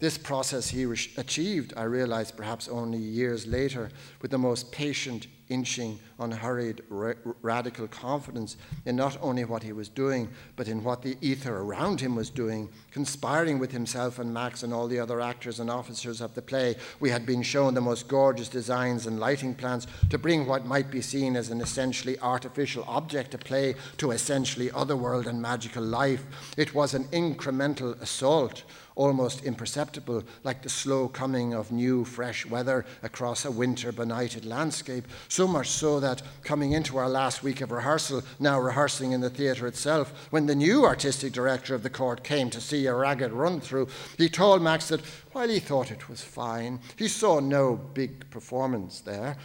[0.00, 3.90] this process he re- achieved, I realized perhaps only years later,
[4.22, 9.88] with the most patient, inching, unhurried, ra- radical confidence in not only what he was
[9.88, 14.62] doing, but in what the ether around him was doing, conspiring with himself and Max
[14.62, 16.76] and all the other actors and officers of the play.
[17.00, 20.92] We had been shown the most gorgeous designs and lighting plans to bring what might
[20.92, 26.24] be seen as an essentially artificial object to play to essentially otherworld and magical life.
[26.56, 28.62] It was an incremental assault
[28.98, 35.06] almost imperceptible, like the slow coming of new, fresh weather across a winter benighted landscape.
[35.28, 39.30] So much so that coming into our last week of rehearsal, now rehearsing in the
[39.30, 43.32] theatre itself, when the new artistic director of the court came to see a ragged
[43.32, 45.00] run through, he told Max that
[45.32, 49.36] while he thought it was fine, he saw no big performance there.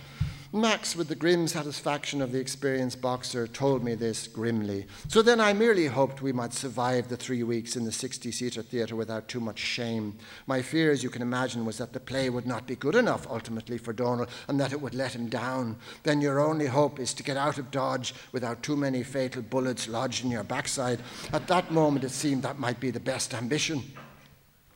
[0.55, 4.85] Max, with the grim satisfaction of the experienced boxer, told me this grimly.
[5.07, 8.61] So then I merely hoped we might survive the three weeks in the 60 seater
[8.61, 10.15] theatre without too much shame.
[10.45, 13.25] My fear, as you can imagine, was that the play would not be good enough
[13.31, 15.75] ultimately for Donal and that it would let him down.
[16.03, 19.87] Then your only hope is to get out of Dodge without too many fatal bullets
[19.87, 21.01] lodged in your backside.
[21.31, 23.81] At that moment, it seemed that might be the best ambition.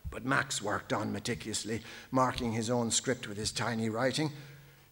[0.10, 4.32] But Max worked on meticulously, marking his own script with his tiny writing.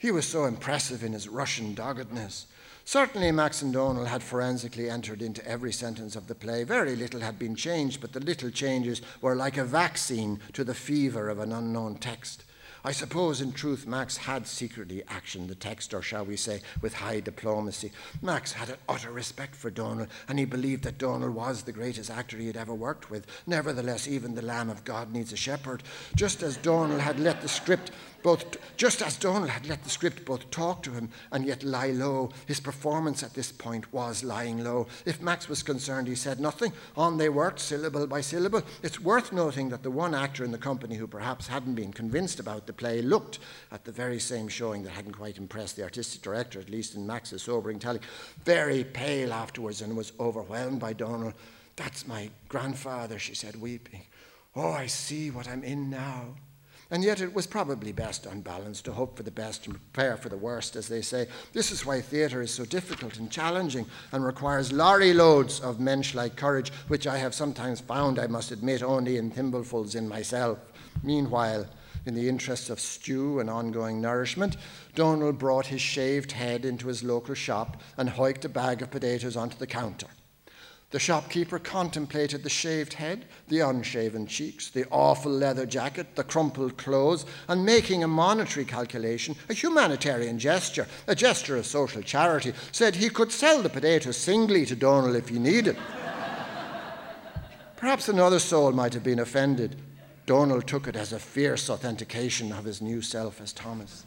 [0.06, 2.46] He was so impressive in his Russian doggedness.
[2.84, 6.64] Certainly, Max and Donal had forensically entered into every sentence of the play.
[6.64, 10.76] Very little had been changed, but the little changes were like a vaccine to the
[10.76, 12.44] fever of an unknown text.
[12.84, 16.94] I suppose, in truth, Max had secretly actioned the text, or shall we say, with
[16.94, 17.92] high diplomacy.
[18.22, 22.12] Max had an utter respect for Donal, and he believed that Donal was the greatest
[22.12, 23.26] actor he had ever worked with.
[23.48, 25.82] Nevertheless, even the Lamb of God needs a shepherd.
[26.16, 27.90] Just as Donal had let the script
[28.26, 31.92] both, just as Donal had let the script both talk to him and yet lie
[31.92, 34.88] low, his performance at this point was lying low.
[35.06, 36.74] If Max was concerned, he said nothing.
[36.98, 38.64] On they worked, syllable by syllable.
[38.82, 42.40] It's worth noting that the one actor in the company who perhaps hadn't been convinced
[42.40, 43.38] about the play looked
[43.72, 47.06] at the very same showing that hadn't quite impressed the artistic director, at least in
[47.06, 48.02] Max's sobering telling,
[48.44, 51.34] very pale afterwards and was overwhelmed by Donal.
[51.76, 54.02] That's my grandfather, she said, weeping.
[54.56, 56.34] Oh, I see what I'm in now.
[56.92, 60.30] And yet it was probably best unbalanced to hope for the best and prepare for
[60.30, 61.28] the worst, as they say.
[61.52, 66.36] This is why theatre is so difficult and challenging and requires lorry loads of mensch-like
[66.36, 70.60] courage, which I have sometimes found, I must admit, only in thimblefuls in myself.
[71.02, 71.66] Meanwhile,
[72.06, 74.58] in the interests of stew and ongoing nourishment,
[74.94, 79.36] Donal brought his shaved head into his local shop and hoiked a bag of potatoes
[79.36, 80.08] onto the counter.
[80.96, 86.78] The shopkeeper contemplated the shaved head, the unshaven cheeks, the awful leather jacket, the crumpled
[86.78, 92.96] clothes, and making a monetary calculation, a humanitarian gesture, a gesture of social charity, said
[92.96, 95.76] he could sell the potatoes singly to Donal if he needed.
[97.76, 99.76] Perhaps another soul might have been offended.
[100.26, 104.06] Donal took it as a fierce authentication of his new self as Thomas.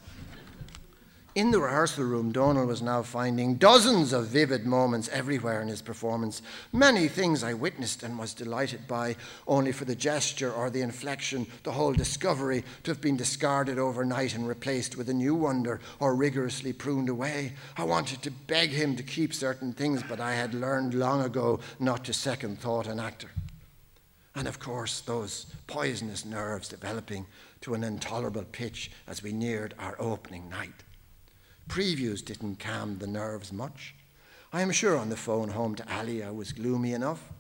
[1.39, 5.81] In the rehearsal room, Donal was now finding dozens of vivid moments everywhere in his
[5.81, 6.43] performance.
[6.73, 9.15] Many things I witnessed and was delighted by,
[9.47, 14.35] only for the gesture or the inflection, the whole discovery, to have been discarded overnight
[14.35, 17.53] and replaced with a new wonder or rigorously pruned away.
[17.77, 21.61] I wanted to beg him to keep certain things, but I had learned long ago
[21.79, 23.31] not to second thought an actor.
[24.35, 27.27] And of course, those poisonous nerves developing
[27.61, 30.83] to an intolerable pitch as we neared our opening night.
[31.69, 33.95] Previews didn't calm the nerves much.
[34.53, 37.31] I am sure on the phone home to Ali I was gloomy enough.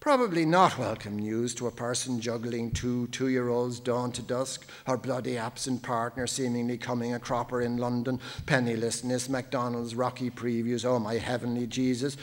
[0.00, 4.68] Probably not welcome news to a person juggling two two year olds dawn to dusk,
[4.86, 10.98] her bloody absent partner seemingly coming a cropper in London, pennilessness, McDonald's rocky previews, oh
[10.98, 12.18] my heavenly Jesus.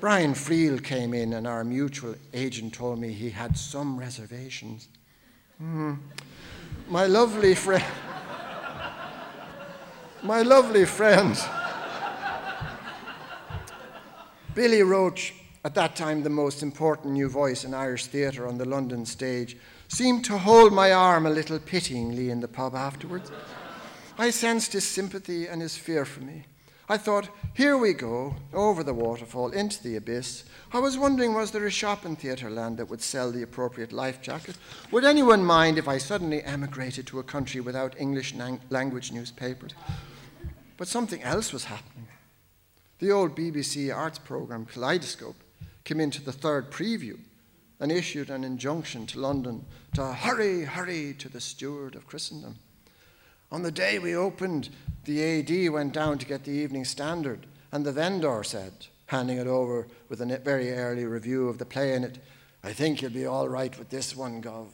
[0.00, 4.88] Brian Friel came in, and our mutual agent told me he had some reservations.
[5.62, 5.98] Mm.
[6.88, 7.84] My lovely friend.
[10.24, 11.38] My lovely friend,
[14.54, 18.64] Billy Roche, at that time the most important new voice in Irish theatre on the
[18.64, 19.58] London stage,
[19.88, 23.30] seemed to hold my arm a little pityingly in the pub afterwards.
[24.16, 26.46] I sensed his sympathy and his fear for me.
[26.88, 30.44] I thought, here we go, over the waterfall, into the abyss.
[30.72, 34.22] I was wondering, was there a shop in Theatreland that would sell the appropriate life
[34.22, 34.56] jacket?
[34.90, 38.34] Would anyone mind if I suddenly emigrated to a country without English
[38.70, 39.72] language newspapers?
[40.76, 42.08] But something else was happening.
[42.98, 45.36] The old BBC arts programme Kaleidoscope
[45.84, 47.18] came into the third preview
[47.80, 49.64] and issued an injunction to London
[49.94, 52.56] to hurry, hurry to the steward of Christendom.
[53.52, 54.70] On the day we opened,
[55.04, 58.72] the AD went down to get the Evening Standard, and the vendor said,
[59.06, 62.18] handing it over with a very early review of the play in it,
[62.62, 64.68] I think you'll be all right with this one, Gov.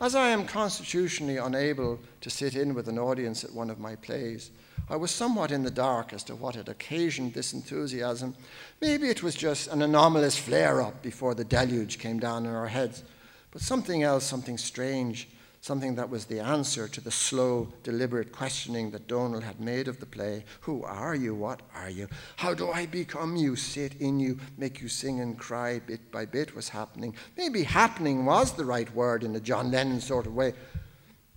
[0.00, 3.96] As I am constitutionally unable to sit in with an audience at one of my
[3.96, 4.50] plays,
[4.90, 8.34] I was somewhat in the dark as to what had occasioned this enthusiasm.
[8.80, 12.66] Maybe it was just an anomalous flare up before the deluge came down on our
[12.66, 13.04] heads,
[13.52, 15.28] but something else, something strange,
[15.60, 20.00] something that was the answer to the slow, deliberate questioning that Donal had made of
[20.00, 20.44] the play.
[20.62, 21.36] Who are you?
[21.36, 22.08] What are you?
[22.34, 26.26] How do I become you, sit in you, make you sing and cry bit by
[26.26, 27.14] bit was happening?
[27.36, 30.52] Maybe happening was the right word in a John Lennon sort of way.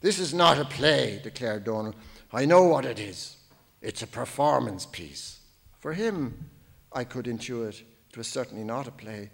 [0.02, 1.94] This is not a play, declared Donal.
[2.32, 3.38] I know what it is.
[3.84, 5.42] It's a performance piece.
[5.82, 6.50] For him,
[6.94, 9.30] I could intuit, it was certainly not a play.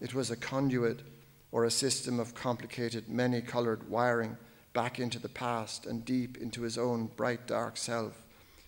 [0.00, 1.00] It was a conduit
[1.50, 4.36] or a system of complicated, many colored wiring
[4.72, 8.22] back into the past and deep into his own bright, dark self.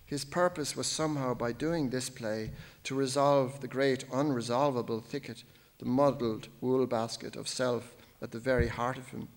[0.04, 2.50] His purpose was somehow, by doing this play,
[2.82, 5.44] to resolve the great unresolvable thicket,
[5.78, 9.28] the muddled wool basket of self at the very heart of him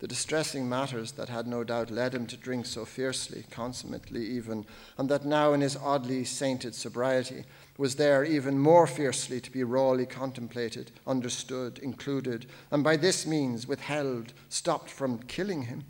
[0.00, 4.66] the distressing matters that had no doubt led him to drink so fiercely, consummately even,
[4.98, 7.44] and that now in his oddly sainted sobriety
[7.78, 13.66] was there even more fiercely to be rawly contemplated, understood, included, and by this means
[13.66, 15.84] withheld, stopped from killing him.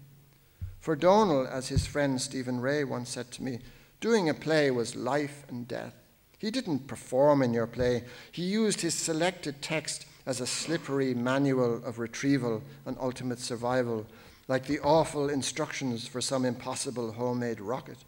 [0.81, 3.61] For Donal, as his friend Stephen Rea once said to me,
[4.01, 5.95] doing a play was life and death.
[6.39, 11.83] He didn't perform in your play, he used his selected text as a slippery manual
[11.85, 14.07] of retrieval and ultimate survival,
[14.49, 17.99] like the awful instructions for some impossible homemade rocket.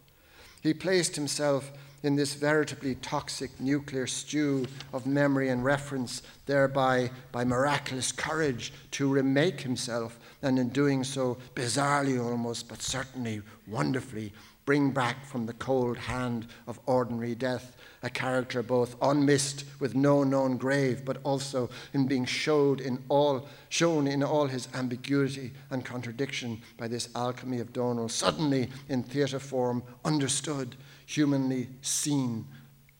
[0.61, 1.71] He placed himself
[2.03, 9.11] in this veritably toxic nuclear stew of memory and reference, thereby, by miraculous courage, to
[9.11, 14.31] remake himself, and in doing so, bizarrely almost, but certainly wonderfully,
[14.65, 20.23] bring back from the cold hand of ordinary death a character both unmissed with no
[20.23, 25.83] known grave, but also in being showed in all, shown in all his ambiguity and
[25.83, 30.75] contradiction by this alchemy of Donal, suddenly in theatre form, understood,
[31.05, 32.45] humanly seen,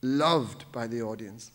[0.01, 1.51] loved by the audience.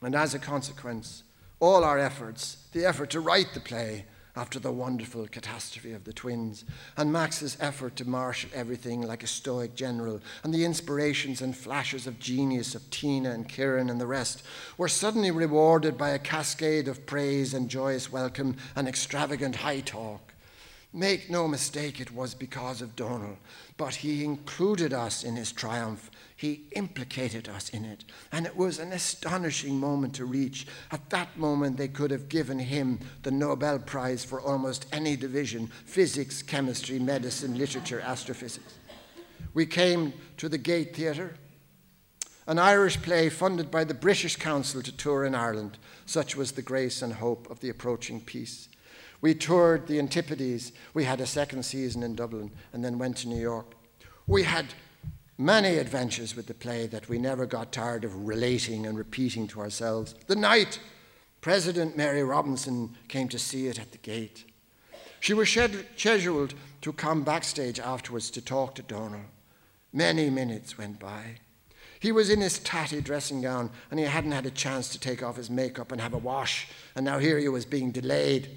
[0.00, 1.24] And as a consequence,
[1.60, 4.06] all our efforts, the effort to write the play
[4.36, 6.64] after the wonderful catastrophe of the twins,
[6.96, 12.06] and Max's effort to marshal everything like a stoic general, and the inspirations and flashes
[12.06, 14.42] of genius of Tina and Kieran and the rest,
[14.76, 20.33] were suddenly rewarded by a cascade of praise and joyous welcome and extravagant high talk.
[20.94, 23.36] Make no mistake, it was because of Donal,
[23.76, 28.04] but he included us in his triumph he implicated us in it.
[28.32, 30.66] And it was an astonishing moment to reach.
[30.90, 35.68] At that moment, they could have given him the Nobel Prize for almost any division
[35.86, 38.74] physics, chemistry, medicine, literature, astrophysics.
[39.54, 41.36] We came to the Gate Theatre,
[42.46, 45.78] an Irish play funded by the British Council to tour in Ireland.
[46.04, 48.68] Such was the grace and hope of the approaching peace.
[49.24, 50.72] We toured the Antipodes.
[50.92, 53.72] We had a second season in Dublin and then went to New York.
[54.26, 54.74] We had
[55.38, 59.60] many adventures with the play that we never got tired of relating and repeating to
[59.60, 60.14] ourselves.
[60.26, 60.78] The night
[61.40, 64.44] President Mary Robinson came to see it at the gate.
[65.20, 66.52] She was scheduled
[66.82, 69.22] to come backstage afterwards to talk to Donal.
[69.90, 71.36] Many minutes went by.
[71.98, 75.22] He was in his tatty dressing gown and he hadn't had a chance to take
[75.22, 78.50] off his makeup and have a wash, and now here he was being delayed.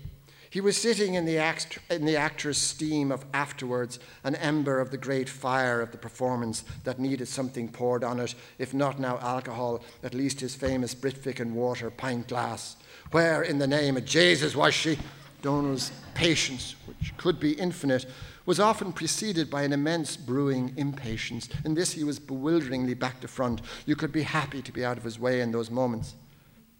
[0.57, 4.89] He was sitting in the, act, in the actor's steam of afterwards, an ember of
[4.89, 9.19] the great fire of the performance that needed something poured on it, if not now
[9.19, 12.75] alcohol, at least his famous Britvic and water pint glass.
[13.11, 14.97] Where, in the name of Jesus, was she?
[15.43, 18.07] Donal's patience, which could be infinite,
[18.47, 21.49] was often preceded by an immense brewing impatience.
[21.65, 23.61] In this, he was bewilderingly back to front.
[23.85, 26.15] You could be happy to be out of his way in those moments.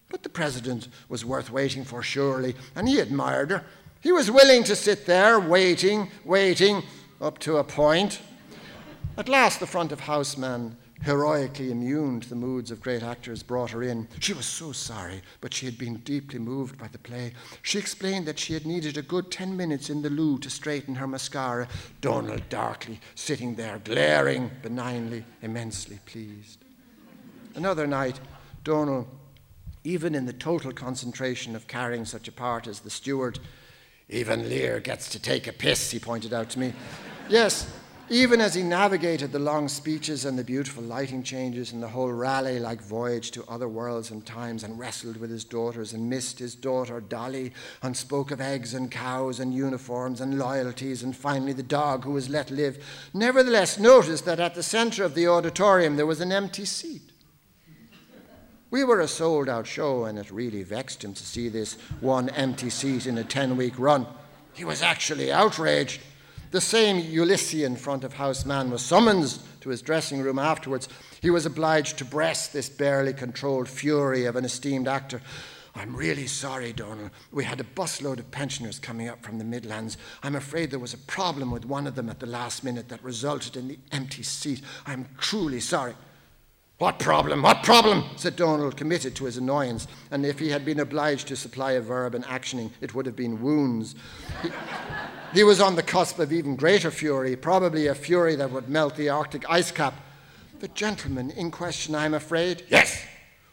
[0.09, 3.63] But the president was worth waiting for, surely, and he admired her.
[3.99, 6.83] He was willing to sit there, waiting, waiting,
[7.19, 8.21] up to a point.
[9.17, 13.43] At last, the front of house man, heroically immune to the moods of great actors,
[13.43, 14.07] brought her in.
[14.19, 17.33] She was so sorry, but she had been deeply moved by the play.
[17.63, 20.95] She explained that she had needed a good ten minutes in the loo to straighten
[20.95, 21.67] her mascara.
[21.99, 26.59] Donal darkly sitting there, glaring benignly, immensely pleased.
[27.55, 28.19] Another night,
[28.63, 29.07] Donal
[29.87, 33.39] even in the total concentration of carrying such a part as the steward.
[34.09, 36.73] Even Lear gets to take a piss, he pointed out to me.
[37.29, 37.73] yes,
[38.09, 42.11] even as he navigated the long speeches and the beautiful lighting changes and the whole
[42.11, 46.37] rally like voyage to other worlds and times and wrestled with his daughters and missed
[46.37, 51.53] his daughter Dolly and spoke of eggs and cows and uniforms and loyalties and finally
[51.53, 52.83] the dog who was let live,
[53.13, 57.13] nevertheless noticed that at the center of the auditorium there was an empty seat.
[58.69, 62.29] We were a sold out show, and it really vexed him to see this one
[62.29, 64.05] empty seat in a 10 week run.
[64.53, 66.01] He was actually outraged.
[66.51, 70.89] The same Ulyssian front of house man was summoned to his dressing room afterwards.
[71.21, 75.21] He was obliged to breast this barely controlled fury of an esteemed actor.
[75.73, 77.11] I'm really sorry, Donal.
[77.31, 79.97] We had a busload of pensioners coming up from the Midlands.
[80.23, 83.03] I'm afraid there was a problem with one of them at the last minute that
[83.03, 84.61] resulted in the empty seat.
[84.85, 85.93] I'm truly sorry.
[86.77, 87.41] What problem?
[87.41, 88.03] What problem?
[88.17, 89.87] said Donal, committed to his annoyance.
[90.11, 93.15] And if he had been obliged to supply a verb in actioning, it would have
[93.15, 93.95] been wounds.
[94.43, 94.49] He,
[95.33, 98.95] he was on the cusp of even greater fury, probably a fury that would melt
[98.95, 99.95] the Arctic ice cap.
[100.59, 102.63] The gentleman in question, I'm afraid.
[102.69, 103.03] Yes.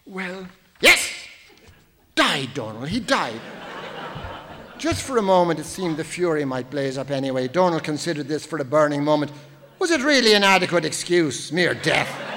[0.05, 0.47] Well,
[0.81, 1.11] yes.
[2.15, 2.85] Died, Donal.
[2.85, 3.41] He died.
[4.77, 7.49] Just for a moment, it seemed the fury might blaze up anyway.
[7.49, 9.33] Donal considered this for a burning moment.
[9.79, 11.51] Was it really an adequate excuse?
[11.51, 12.34] Mere death.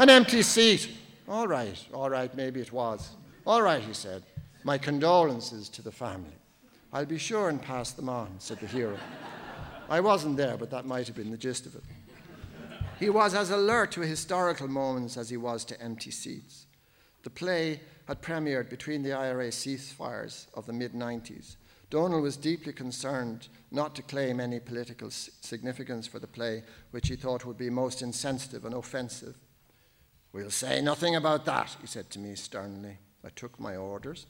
[0.00, 0.88] An empty seat.
[1.28, 3.10] All right, all right, maybe it was.
[3.46, 4.22] All right, he said.
[4.64, 6.38] My condolences to the family.
[6.90, 8.96] I'll be sure and pass them on, said the hero.
[9.90, 11.82] I wasn't there, but that might have been the gist of it.
[12.98, 16.64] He was as alert to historical moments as he was to empty seats.
[17.22, 21.56] The play had premiered between the IRA ceasefires of the mid 90s.
[21.90, 27.16] Donal was deeply concerned not to claim any political significance for the play, which he
[27.16, 29.36] thought would be most insensitive and offensive.
[30.32, 32.98] We'll say nothing about that, he said to me sternly.
[33.24, 34.26] I took my orders.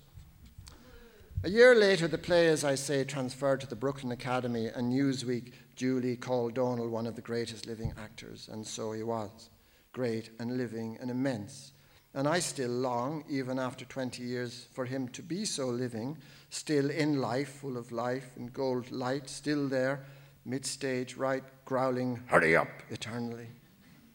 [1.44, 5.52] A year later, the play, as I say, transferred to the Brooklyn Academy, and Newsweek
[5.76, 9.50] duly called Donal one of the greatest living actors, and so he was.
[9.92, 11.72] Great and living and immense.
[12.12, 16.18] And I still long, even after 20 years, for him to be so living,
[16.50, 20.04] still in life, full of life and gold light, still there,
[20.44, 23.48] mid stage, right, growling, hurry up, eternally.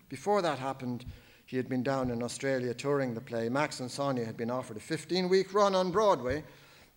[0.09, 1.05] Before that happened,
[1.55, 3.47] he had been down in Australia touring the play.
[3.47, 6.43] Max and Sonia had been offered a 15 week run on Broadway,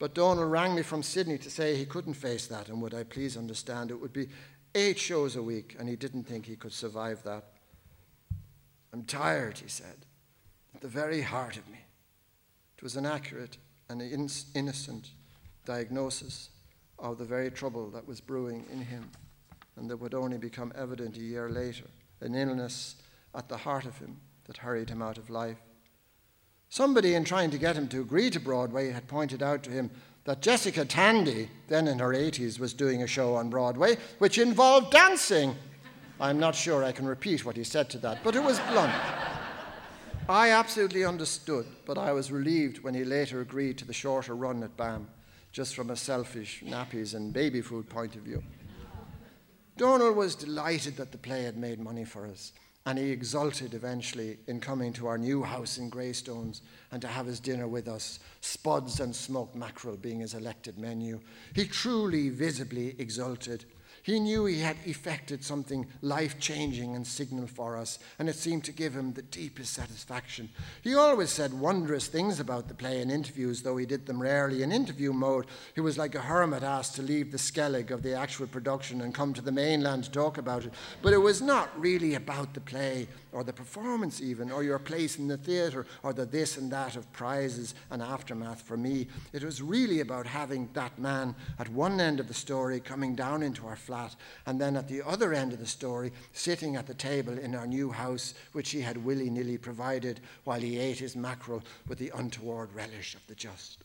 [0.00, 3.04] but Donal rang me from Sydney to say he couldn't face that and would I
[3.04, 4.26] please understand it would be
[4.74, 7.52] eight shows a week and he didn't think he could survive that.
[8.92, 10.06] I'm tired, he said,
[10.74, 11.78] at the very heart of me.
[12.76, 14.02] It was an accurate and
[14.56, 15.10] innocent
[15.66, 16.50] diagnosis,
[16.98, 19.08] of the very trouble that was brewing in him
[19.76, 21.84] and that would only become evident a year later
[22.22, 22.96] an illness
[23.36, 24.16] at the heart of him
[24.48, 25.58] that hurried him out of life.
[26.68, 29.90] Somebody, in trying to get him to agree to Broadway, had pointed out to him
[30.24, 34.90] that Jessica Tandy, then in her 80s, was doing a show on Broadway which involved
[34.90, 35.54] dancing.
[36.20, 38.92] I'm not sure I can repeat what he said to that, but it was blunt.
[40.28, 44.62] I absolutely understood, but I was relieved when he later agreed to the shorter run
[44.62, 45.08] at BAM,
[45.52, 48.42] just from a selfish nappies and baby food point of view.
[49.78, 52.52] Donal was delighted that the play had made money for us,
[52.88, 57.26] and he exulted eventually in coming to our new house in Greystones and to have
[57.26, 61.20] his dinner with us, spuds and smoked mackerel being his elected menu.
[61.54, 63.66] He truly, visibly exulted
[64.08, 68.64] he knew he had effected something life changing and signal for us, and it seemed
[68.64, 70.48] to give him the deepest satisfaction.
[70.82, 74.62] He always said wondrous things about the play in interviews, though he did them rarely
[74.62, 75.44] in interview mode.
[75.74, 79.14] He was like a hermit asked to leave the skellig of the actual production and
[79.14, 80.72] come to the mainland to talk about it.
[81.02, 85.18] But it was not really about the play or the performance, even, or your place
[85.18, 89.06] in the theatre, or the this and that of prizes and aftermath for me.
[89.32, 93.42] It was really about having that man at one end of the story coming down
[93.42, 94.14] into our flat,
[94.46, 97.66] and then at the other end of the story, sitting at the table in our
[97.66, 102.12] new house, which he had willy nilly provided while he ate his mackerel with the
[102.14, 103.78] untoward relish of the just.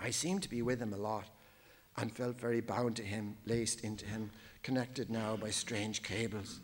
[0.00, 1.26] I seemed to be with him a lot
[1.96, 4.30] and felt very bound to him, laced into him,
[4.62, 6.60] connected now by strange cables.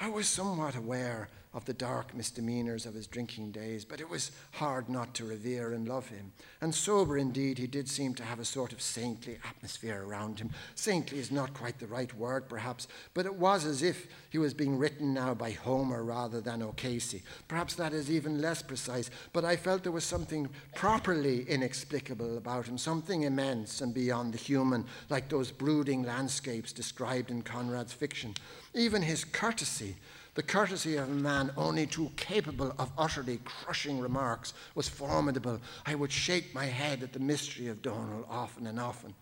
[0.00, 4.32] I was somewhat aware of the dark misdemeanors of his drinking days, but it was
[4.52, 6.32] hard not to revere and love him.
[6.60, 10.50] And sober indeed, he did seem to have a sort of saintly atmosphere around him.
[10.74, 14.52] Saintly is not quite the right word, perhaps, but it was as if he was
[14.52, 17.22] being written now by Homer rather than O'Casey.
[17.46, 22.66] Perhaps that is even less precise, but I felt there was something properly inexplicable about
[22.66, 28.34] him, something immense and beyond the human, like those brooding landscapes described in Conrad's fiction.
[28.74, 29.94] Even his courtesy
[30.34, 35.60] the courtesy of a man only too capable of utterly crushing remarks was formidable.
[35.86, 39.14] I would shake my head at the mystery of Donal often and often.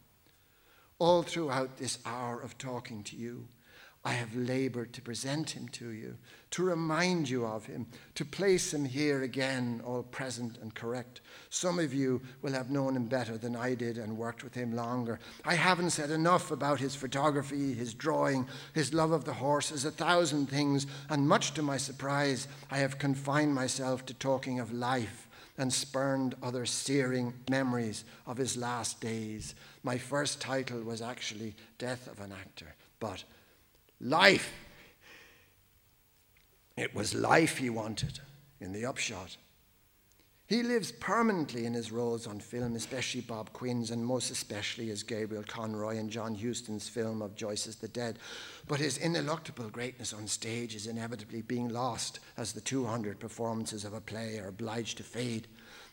[0.99, 3.47] All throughout this hour of talking to you,
[4.05, 6.17] I have labored to present him to you,
[6.51, 7.87] to remind you of him,
[8.17, 11.21] to place him here again, all present and correct.
[11.51, 14.75] Some of you will have known him better than I did and worked with him
[14.75, 15.21] longer.
[15.45, 19.93] I haven't said enough about his photography, his drawing, his love of the horses, a
[19.93, 25.29] thousand things, and much to my surprise, I have confined myself to talking of life
[25.57, 29.55] and spurned other searing memories of his last days.
[29.85, 33.23] My first title was actually Death of an Actor, but
[34.03, 34.53] Life.
[36.77, 38.19] It was life he wanted
[38.61, 39.37] in the upshot.
[40.53, 45.03] He lives permanently in his roles on film, especially Bob Quinn's, and most especially as
[45.03, 48.19] Gabriel Conroy in John Huston's film of Joyce's The Dead.
[48.69, 53.95] But his ineluctable greatness on stage is inevitably being lost as the 200 performances of
[53.95, 55.47] a play are obliged to fade.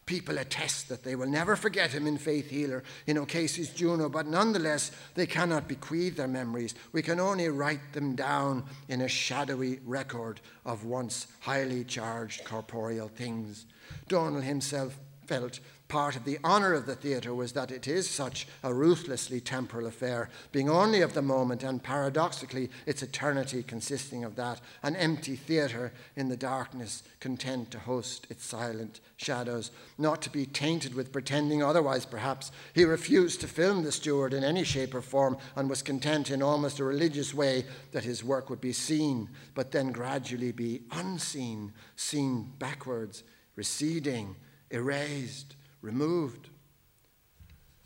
[0.10, 4.26] People attest that they will never forget him in Faith Healer, in O'Casey's Juno, but
[4.26, 6.74] nonetheless they cannot bequeath their memories.
[6.91, 13.07] We can only write them down in a shadowy record of once highly charged corporeal
[13.07, 13.68] things.
[14.07, 14.97] Donal himself
[15.30, 15.60] felt
[15.90, 19.86] part of the honour of the theatre was that it is such a ruthlessly temporal
[19.86, 25.36] affair, being only of the moment, and paradoxically, its eternity consisting of that, an empty
[25.36, 29.70] theatre in the darkness, content to host its silent shadows,
[30.00, 32.52] not to be tainted with pretending otherwise, perhaps.
[32.74, 36.42] He refused to film the steward in any shape or form and was content in
[36.42, 41.74] almost a religious way that his work would be seen, but then gradually be unseen,
[41.96, 43.24] seen backwards,
[43.56, 44.36] receding,
[44.72, 46.50] erased removed.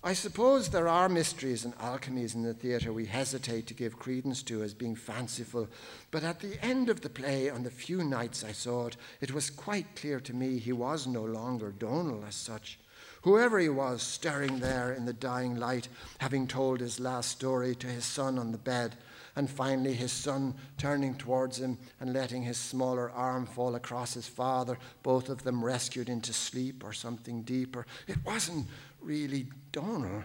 [0.05, 4.43] I suppose there are mysteries and alchemies in the theatre we hesitate to give credence
[4.43, 5.69] to as being fanciful,
[6.11, 9.33] but at the end of the play, on the few nights I saw it, it
[9.33, 12.79] was quite clear to me he was no longer Donal as such.
[13.21, 17.87] Whoever he was, stirring there in the dying light, having told his last story to
[17.87, 18.97] his son on the bed,
[19.35, 24.27] and finally his son turning towards him and letting his smaller arm fall across his
[24.27, 27.85] father, both of them rescued into sleep or something deeper.
[28.07, 28.67] It wasn't
[29.01, 30.23] really Donal.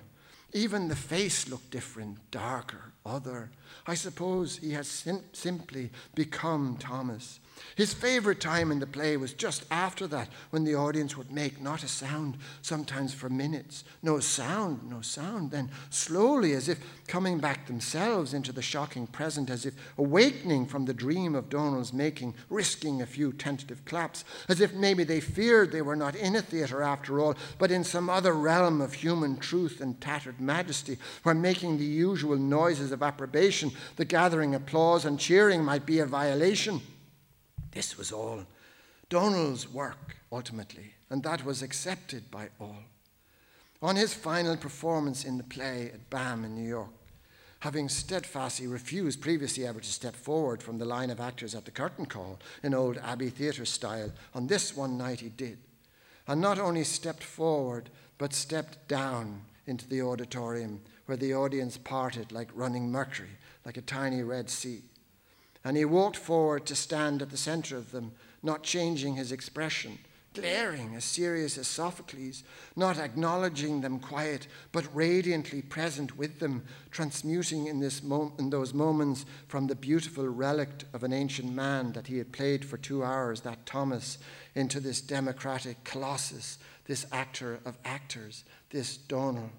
[0.52, 3.50] Even the face looked different, darker, other.
[3.86, 7.40] I suppose he had sim- simply become Thomas.
[7.76, 11.60] His favorite time in the play was just after that, when the audience would make
[11.60, 13.84] not a sound, sometimes for minutes.
[14.02, 15.50] No sound, no sound.
[15.50, 20.84] Then, slowly, as if coming back themselves into the shocking present, as if awakening from
[20.84, 25.70] the dream of Donal's making, risking a few tentative claps, as if maybe they feared
[25.70, 29.36] they were not in a theatre after all, but in some other realm of human
[29.36, 35.18] truth and tattered majesty, where making the usual noises of approbation, the gathering applause and
[35.18, 36.80] cheering might be a violation.
[37.72, 38.44] This was all
[39.08, 42.84] Donal's work, ultimately, and that was accepted by all.
[43.80, 46.90] On his final performance in the play at BAM in New York,
[47.60, 51.70] having steadfastly refused previously ever to step forward from the line of actors at the
[51.70, 55.58] curtain call in old Abbey Theatre style, on this one night he did.
[56.26, 57.88] And not only stepped forward,
[58.18, 63.82] but stepped down into the auditorium where the audience parted like running mercury, like a
[63.82, 64.82] tiny red sea.
[65.64, 69.98] And he walked forward to stand at the center of them, not changing his expression,
[70.34, 72.44] glaring as serious as Sophocles,
[72.76, 78.00] not acknowledging them quiet, but radiantly present with them, transmuting in, this
[78.38, 82.64] in those moments from the beautiful relic of an ancient man that he had played
[82.64, 84.18] for two hours, that Thomas,
[84.54, 89.50] into this democratic colossus, this actor of actors, this Donal.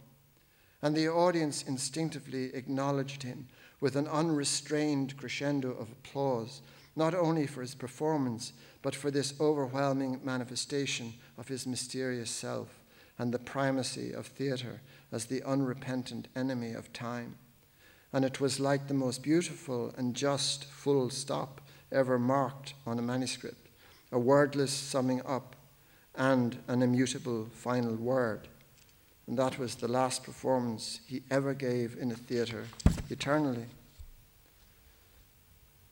[0.82, 3.48] And the audience instinctively acknowledged him
[3.80, 6.62] with an unrestrained crescendo of applause,
[6.96, 12.80] not only for his performance, but for this overwhelming manifestation of his mysterious self
[13.18, 17.36] and the primacy of theatre as the unrepentant enemy of time.
[18.12, 21.62] And it was like the most beautiful and just full stop
[21.92, 23.68] ever marked on a manuscript,
[24.12, 25.56] a wordless summing up
[26.16, 28.48] and an immutable final word.
[29.30, 32.66] And that was the last performance he ever gave in a theatre
[33.12, 33.68] eternally.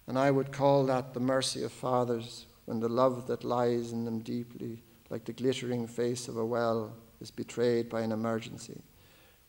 [0.07, 4.05] And I would call that the mercy of fathers when the love that lies in
[4.05, 4.81] them deeply,
[5.11, 8.81] like the glittering face of a well, is betrayed by an emergency,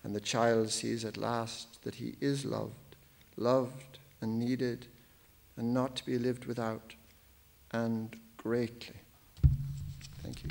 [0.05, 2.97] and the child sees at last that he is loved,
[3.39, 4.87] loved and needed,
[5.57, 6.93] and not to be lived without,
[7.73, 8.97] and greatly.
[10.23, 10.51] Thank you.